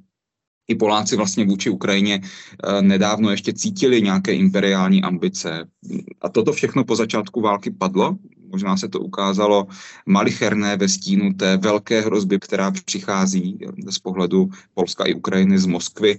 i 0.68 0.74
Poláci 0.74 1.16
vlastně 1.16 1.44
vůči 1.46 1.70
Ukrajině 1.70 2.20
eh, 2.20 2.82
nedávno 2.82 3.30
ještě 3.30 3.52
cítili 3.52 4.02
nějaké 4.02 4.34
imperiální 4.34 5.02
ambice. 5.02 5.68
A 6.20 6.28
toto 6.28 6.52
všechno 6.52 6.84
po 6.84 6.96
začátku 6.96 7.40
války 7.40 7.70
padlo. 7.70 8.18
Možná 8.48 8.76
se 8.76 8.88
to 8.88 9.00
ukázalo 9.00 9.66
malicherné 10.06 10.76
ve 10.76 10.88
stínu 10.88 11.34
té 11.34 11.56
velké 11.56 12.00
hrozby, 12.00 12.38
která 12.38 12.70
přichází 12.70 13.58
z 13.88 13.98
pohledu 13.98 14.50
Polska 14.74 15.04
i 15.04 15.14
Ukrajiny 15.14 15.58
z 15.58 15.66
Moskvy. 15.66 16.18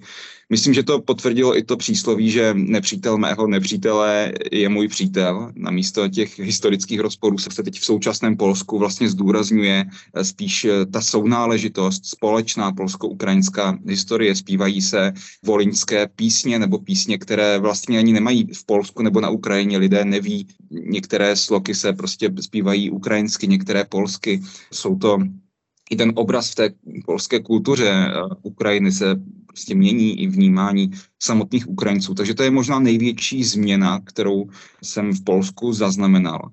Myslím, 0.51 0.73
že 0.73 0.83
to 0.83 1.01
potvrdilo 1.01 1.57
i 1.57 1.63
to 1.63 1.77
přísloví, 1.77 2.31
že 2.31 2.53
nepřítel 2.53 3.17
mého 3.17 3.47
nepřítele 3.47 4.33
je 4.51 4.69
můj 4.69 4.88
přítel. 4.88 5.51
Namísto 5.55 6.07
těch 6.07 6.39
historických 6.39 6.99
rozporů 6.99 7.38
se 7.38 7.63
teď 7.63 7.79
v 7.79 7.85
současném 7.85 8.38
Polsku 8.38 8.79
vlastně 8.79 9.09
zdůrazňuje 9.09 9.85
spíš 10.21 10.67
ta 10.91 11.01
sounáležitost, 11.01 12.05
společná 12.05 12.71
polsko-ukrajinská 12.71 13.77
historie. 13.85 14.35
Zpívají 14.35 14.81
se 14.81 15.13
voliňské 15.45 16.07
písně 16.07 16.59
nebo 16.59 16.79
písně, 16.79 17.17
které 17.17 17.59
vlastně 17.59 17.99
ani 17.99 18.13
nemají 18.13 18.47
v 18.53 18.65
Polsku 18.65 19.03
nebo 19.03 19.21
na 19.21 19.29
Ukrajině. 19.29 19.77
Lidé 19.77 20.05
neví, 20.05 20.47
některé 20.71 21.35
sloky 21.35 21.75
se 21.75 21.93
prostě 21.93 22.29
zpívají 22.39 22.89
ukrajinsky, 22.89 23.47
některé 23.47 23.85
polsky. 23.85 24.41
Jsou 24.71 24.95
to 24.95 25.17
i 25.89 25.95
ten 25.95 26.12
obraz 26.15 26.51
v 26.51 26.55
té 26.55 26.69
polské 27.05 27.39
kultuře 27.39 27.89
eh, 27.89 28.12
Ukrajiny 28.41 28.91
se 28.91 29.15
prostě 29.59 29.75
mění 29.75 30.21
i 30.23 30.27
vnímání 30.27 30.91
samotných 31.19 31.69
Ukrajinců. 31.69 32.15
Takže 32.15 32.33
to 32.33 32.43
je 32.43 32.51
možná 32.51 32.79
největší 32.79 33.43
změna, 33.43 33.99
kterou 33.99 34.47
jsem 34.83 35.11
v 35.11 35.23
Polsku 35.23 35.73
zaznamenal. 35.73 36.51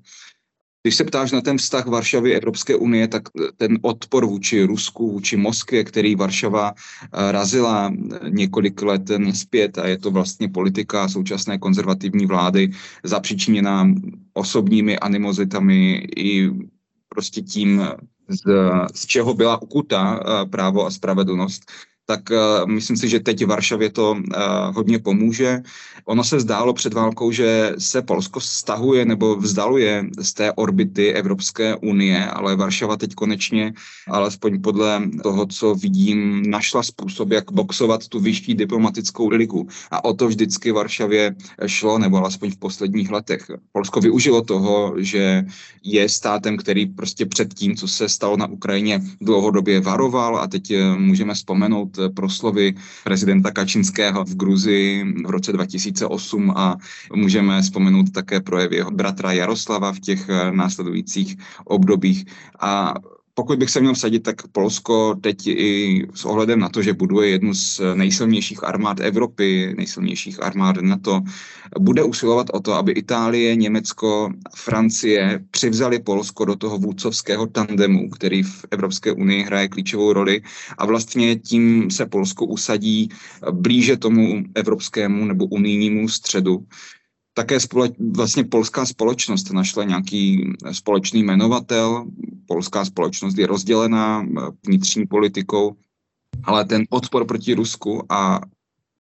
Když 0.82 0.96
se 0.96 1.04
ptáš 1.04 1.32
na 1.32 1.40
ten 1.40 1.58
vztah 1.58 1.86
Varšavy 1.86 2.34
Evropské 2.34 2.76
unie, 2.76 3.08
tak 3.08 3.22
ten 3.56 3.78
odpor 3.82 4.26
vůči 4.26 4.62
Rusku, 4.62 5.12
vůči 5.12 5.36
Moskvě, 5.36 5.84
který 5.84 6.14
Varšava 6.14 6.74
eh, 6.74 7.32
razila 7.32 7.94
několik 8.28 8.82
let 8.82 9.10
zpět 9.34 9.78
a 9.78 9.86
je 9.86 9.98
to 9.98 10.10
vlastně 10.10 10.48
politika 10.48 11.08
současné 11.08 11.58
konzervativní 11.58 12.26
vlády 12.26 12.70
zapříčiněná 13.04 13.86
osobními 14.34 14.98
animozitami 14.98 16.10
i 16.16 16.50
prostě 17.08 17.42
tím, 17.42 17.82
z, 18.28 18.42
z 18.94 19.06
čeho 19.06 19.34
byla 19.34 19.62
ukuta 19.62 20.18
eh, 20.18 20.46
právo 20.46 20.86
a 20.86 20.90
spravedlnost, 20.90 21.70
tak 22.06 22.20
uh, 22.30 22.70
myslím 22.70 22.96
si, 22.96 23.08
že 23.08 23.20
teď 23.20 23.44
v 23.44 23.48
Varšavě 23.48 23.90
to 23.90 24.10
uh, 24.10 24.20
hodně 24.74 24.98
pomůže. 24.98 25.62
Ono 26.04 26.24
se 26.24 26.40
zdálo 26.40 26.72
před 26.72 26.94
válkou, 26.94 27.32
že 27.32 27.74
se 27.78 28.02
Polsko 28.02 28.40
stahuje 28.40 29.04
nebo 29.04 29.36
vzdaluje 29.36 30.04
z 30.18 30.34
té 30.34 30.52
orbity 30.52 31.12
Evropské 31.12 31.76
unie, 31.76 32.26
ale 32.26 32.56
Varšava 32.56 32.96
teď 32.96 33.14
konečně, 33.14 33.72
alespoň 34.08 34.62
podle 34.62 35.02
toho, 35.22 35.46
co 35.46 35.74
vidím, 35.74 36.50
našla 36.50 36.82
způsob, 36.82 37.30
jak 37.30 37.52
boxovat 37.52 38.08
tu 38.08 38.20
vyšší 38.20 38.54
diplomatickou 38.54 39.28
ligu. 39.28 39.68
A 39.90 40.04
o 40.04 40.14
to 40.14 40.28
vždycky 40.28 40.72
Varšavě 40.72 41.34
šlo, 41.66 41.98
nebo 41.98 42.16
alespoň 42.16 42.50
v 42.50 42.56
posledních 42.58 43.10
letech. 43.10 43.50
Polsko 43.72 44.00
využilo 44.00 44.42
toho, 44.42 44.94
že 44.96 45.44
je 45.82 46.08
státem, 46.08 46.56
který 46.56 46.86
prostě 46.86 47.26
před 47.26 47.54
tím, 47.54 47.76
co 47.76 47.88
se 47.88 48.08
stalo 48.08 48.36
na 48.36 48.46
Ukrajině, 48.46 49.00
dlouhodobě 49.20 49.80
varoval 49.80 50.38
a 50.38 50.46
teď 50.46 50.70
eh, 50.70 50.96
můžeme 50.96 51.34
vzpomenout 51.34 51.95
proslovy 52.14 52.74
prezidenta 53.04 53.50
Kačinského 53.50 54.24
v 54.24 54.36
Gruzii 54.36 55.04
v 55.26 55.30
roce 55.30 55.52
2008 55.52 56.52
a 56.56 56.76
můžeme 57.14 57.62
vzpomenout 57.62 58.12
také 58.12 58.40
projevy 58.40 58.76
jeho 58.76 58.90
bratra 58.90 59.32
Jaroslava 59.32 59.92
v 59.92 60.00
těch 60.00 60.28
následujících 60.50 61.36
obdobích. 61.64 62.24
A 62.60 62.94
pokud 63.38 63.58
bych 63.58 63.70
se 63.70 63.80
měl 63.80 63.94
vsadit, 63.94 64.20
tak 64.20 64.46
Polsko 64.48 65.14
teď 65.20 65.46
i 65.46 66.06
s 66.14 66.24
ohledem 66.24 66.58
na 66.58 66.68
to, 66.68 66.82
že 66.82 66.92
buduje 66.92 67.28
jednu 67.28 67.54
z 67.54 67.80
nejsilnějších 67.94 68.64
armád 68.64 69.00
Evropy, 69.00 69.74
nejsilnějších 69.76 70.42
armád 70.42 70.76
NATO, 70.80 71.20
bude 71.80 72.02
usilovat 72.02 72.46
o 72.52 72.60
to, 72.60 72.72
aby 72.72 72.92
Itálie, 72.92 73.56
Německo, 73.56 74.32
Francie 74.56 75.44
přivzali 75.50 75.98
Polsko 75.98 76.44
do 76.44 76.56
toho 76.56 76.78
vůdcovského 76.78 77.46
tandemu, 77.46 78.10
který 78.10 78.42
v 78.42 78.64
Evropské 78.70 79.12
unii 79.12 79.42
hraje 79.42 79.68
klíčovou 79.68 80.12
roli. 80.12 80.42
A 80.78 80.86
vlastně 80.86 81.36
tím 81.36 81.90
se 81.90 82.06
Polsko 82.06 82.46
usadí 82.46 83.08
blíže 83.52 83.96
tomu 83.96 84.44
evropskému 84.54 85.24
nebo 85.24 85.44
unijnímu 85.46 86.08
středu 86.08 86.66
také 87.36 87.60
společ, 87.60 87.92
vlastně 88.16 88.44
polská 88.44 88.86
společnost 88.86 89.52
našla 89.52 89.84
nějaký 89.84 90.52
společný 90.72 91.22
jmenovatel. 91.22 92.06
Polská 92.46 92.84
společnost 92.84 93.38
je 93.38 93.46
rozdělená 93.46 94.24
eh, 94.24 94.40
vnitřní 94.66 95.06
politikou, 95.06 95.76
ale 96.44 96.64
ten 96.64 96.84
odpor 96.90 97.26
proti 97.26 97.54
Rusku 97.54 98.12
a 98.12 98.40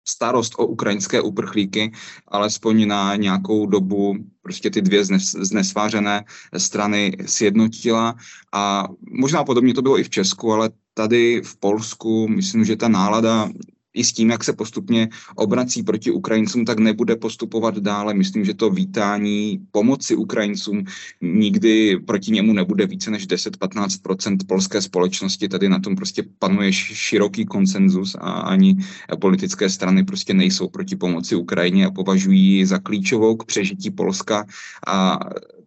starost 0.08 0.52
o 0.58 0.66
ukrajinské 0.66 1.20
uprchlíky, 1.20 1.92
alespoň 2.28 2.86
na 2.86 3.16
nějakou 3.16 3.66
dobu 3.66 4.14
prostě 4.42 4.70
ty 4.70 4.82
dvě 4.82 5.04
znes, 5.04 5.22
znesvářené 5.30 6.24
strany 6.56 7.16
sjednotila 7.26 8.14
a 8.52 8.88
možná 9.10 9.44
podobně 9.44 9.74
to 9.74 9.82
bylo 9.82 9.98
i 9.98 10.04
v 10.04 10.10
Česku, 10.10 10.52
ale 10.52 10.70
tady 10.94 11.42
v 11.44 11.56
Polsku 11.56 12.28
myslím, 12.28 12.64
že 12.64 12.76
ta 12.76 12.88
nálada 12.88 13.48
i 13.94 14.04
s 14.04 14.12
tím, 14.12 14.30
jak 14.30 14.44
se 14.44 14.52
postupně 14.52 15.08
obrací 15.34 15.82
proti 15.82 16.10
Ukrajincům, 16.10 16.64
tak 16.64 16.78
nebude 16.78 17.16
postupovat 17.16 17.78
dále. 17.78 18.14
Myslím, 18.14 18.44
že 18.44 18.54
to 18.54 18.70
vítání 18.70 19.60
pomoci 19.70 20.16
Ukrajincům 20.16 20.84
nikdy 21.20 21.98
proti 22.06 22.32
němu 22.32 22.52
nebude 22.52 22.86
více 22.86 23.10
než 23.10 23.28
10-15% 23.28 24.36
polské 24.46 24.82
společnosti. 24.82 25.48
Tady 25.48 25.68
na 25.68 25.78
tom 25.78 25.96
prostě 25.96 26.24
panuje 26.38 26.72
široký 26.72 27.44
konsenzus 27.44 28.14
a 28.14 28.30
ani 28.30 28.76
politické 29.20 29.70
strany 29.70 30.04
prostě 30.04 30.34
nejsou 30.34 30.68
proti 30.68 30.96
pomoci 30.96 31.34
Ukrajině 31.34 31.86
a 31.86 31.90
považují 31.90 32.40
ji 32.40 32.66
za 32.66 32.78
klíčovou 32.78 33.36
k 33.36 33.44
přežití 33.44 33.90
Polska 33.90 34.46
a 34.86 35.18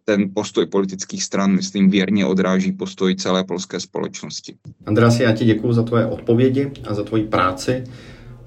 ten 0.05 0.31
postoj 0.33 0.65
politických 0.65 1.23
stran, 1.23 1.55
myslím, 1.55 1.89
věrně 1.89 2.25
odráží 2.25 2.71
postoj 2.71 3.15
celé 3.15 3.43
polské 3.43 3.79
společnosti. 3.79 4.55
Andrasi, 4.85 5.23
já 5.23 5.31
ti 5.31 5.45
děkuji 5.45 5.73
za 5.73 5.83
tvoje 5.83 6.05
odpovědi 6.05 6.71
a 6.87 6.93
za 6.93 7.03
tvoji 7.03 7.23
práci. 7.23 7.83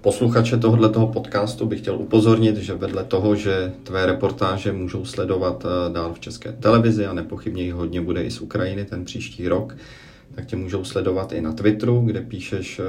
Posluchače 0.00 0.56
tohoto 0.56 1.06
podcastu 1.06 1.66
bych 1.66 1.80
chtěl 1.80 1.96
upozornit, 1.96 2.56
že 2.56 2.74
vedle 2.74 3.04
toho, 3.04 3.36
že 3.36 3.72
tvé 3.82 4.06
reportáže 4.06 4.72
můžou 4.72 5.04
sledovat 5.04 5.66
eh, 5.66 5.92
dál 5.92 6.14
v 6.14 6.20
české 6.20 6.52
televizi 6.52 7.06
a 7.06 7.12
nepochybně 7.12 7.62
jich 7.62 7.74
hodně 7.74 8.00
bude 8.00 8.24
i 8.24 8.30
z 8.30 8.40
Ukrajiny 8.40 8.84
ten 8.84 9.04
příští 9.04 9.48
rok, 9.48 9.76
tak 10.34 10.46
tě 10.46 10.56
můžou 10.56 10.84
sledovat 10.84 11.32
i 11.32 11.40
na 11.40 11.52
Twitteru, 11.52 12.00
kde 12.00 12.20
píšeš 12.20 12.78
eh, 12.78 12.82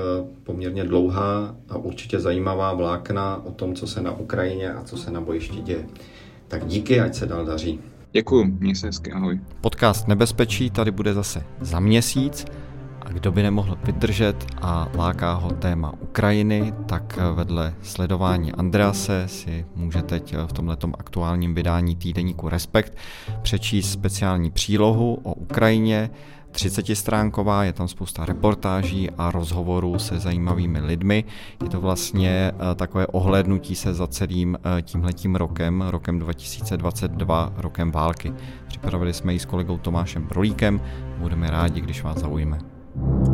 poměrně 0.43 0.83
dlouhá 0.83 1.55
a 1.69 1.77
určitě 1.77 2.19
zajímavá 2.19 2.73
vlákna 2.73 3.41
o 3.45 3.51
tom, 3.51 3.75
co 3.75 3.87
se 3.87 4.01
na 4.01 4.17
Ukrajině 4.19 4.73
a 4.73 4.83
co 4.83 4.97
se 4.97 5.11
na 5.11 5.21
bojišti 5.21 5.61
děje. 5.61 5.85
Tak 6.47 6.65
díky, 6.65 6.99
ať 6.99 7.15
se 7.15 7.25
dál 7.25 7.45
daří. 7.45 7.79
Děkuji, 8.11 8.45
měj 8.59 8.75
se 8.75 8.87
hezky, 8.87 9.11
ahoj. 9.11 9.39
Podcast 9.61 10.07
Nebezpečí 10.07 10.69
tady 10.69 10.91
bude 10.91 11.13
zase 11.13 11.43
za 11.61 11.79
měsíc. 11.79 12.45
Kdo 13.13 13.31
by 13.31 13.43
nemohl 13.43 13.77
vydržet 13.83 14.45
a 14.61 14.87
láká 14.95 15.33
ho 15.33 15.49
téma 15.49 15.93
Ukrajiny, 15.99 16.73
tak 16.85 17.19
vedle 17.33 17.73
sledování 17.81 18.51
Andrease 18.51 19.27
si 19.27 19.65
může 19.75 20.01
teď 20.01 20.35
v 20.45 20.53
tomhletom 20.53 20.93
aktuálním 20.99 21.55
vydání 21.55 21.95
týdeníku 21.95 22.49
Respekt 22.49 22.97
přečíst 23.41 23.91
speciální 23.91 24.51
přílohu 24.51 25.19
o 25.23 25.33
Ukrajině, 25.33 26.09
30 26.51 26.85
stránková, 26.95 27.63
je 27.63 27.73
tam 27.73 27.87
spousta 27.87 28.25
reportáží 28.25 29.09
a 29.17 29.31
rozhovorů 29.31 29.99
se 29.99 30.19
zajímavými 30.19 30.79
lidmi. 30.79 31.23
Je 31.63 31.69
to 31.69 31.81
vlastně 31.81 32.51
eh, 32.51 32.75
takové 32.75 33.07
ohlédnutí 33.07 33.75
se 33.75 33.93
za 33.93 34.07
celým 34.07 34.57
eh, 34.77 34.81
tímhletím 34.81 35.35
rokem, 35.35 35.81
rokem 35.81 36.19
2022, 36.19 37.53
rokem 37.57 37.91
války. 37.91 38.33
Připravili 38.67 39.13
jsme 39.13 39.33
ji 39.33 39.39
s 39.39 39.45
kolegou 39.45 39.77
Tomášem 39.77 40.23
Brolíkem, 40.23 40.81
budeme 41.17 41.49
rádi, 41.49 41.81
když 41.81 42.03
vás 42.03 42.17
zaujme. 42.17 42.70
Thank 42.93 43.27
you. 43.27 43.30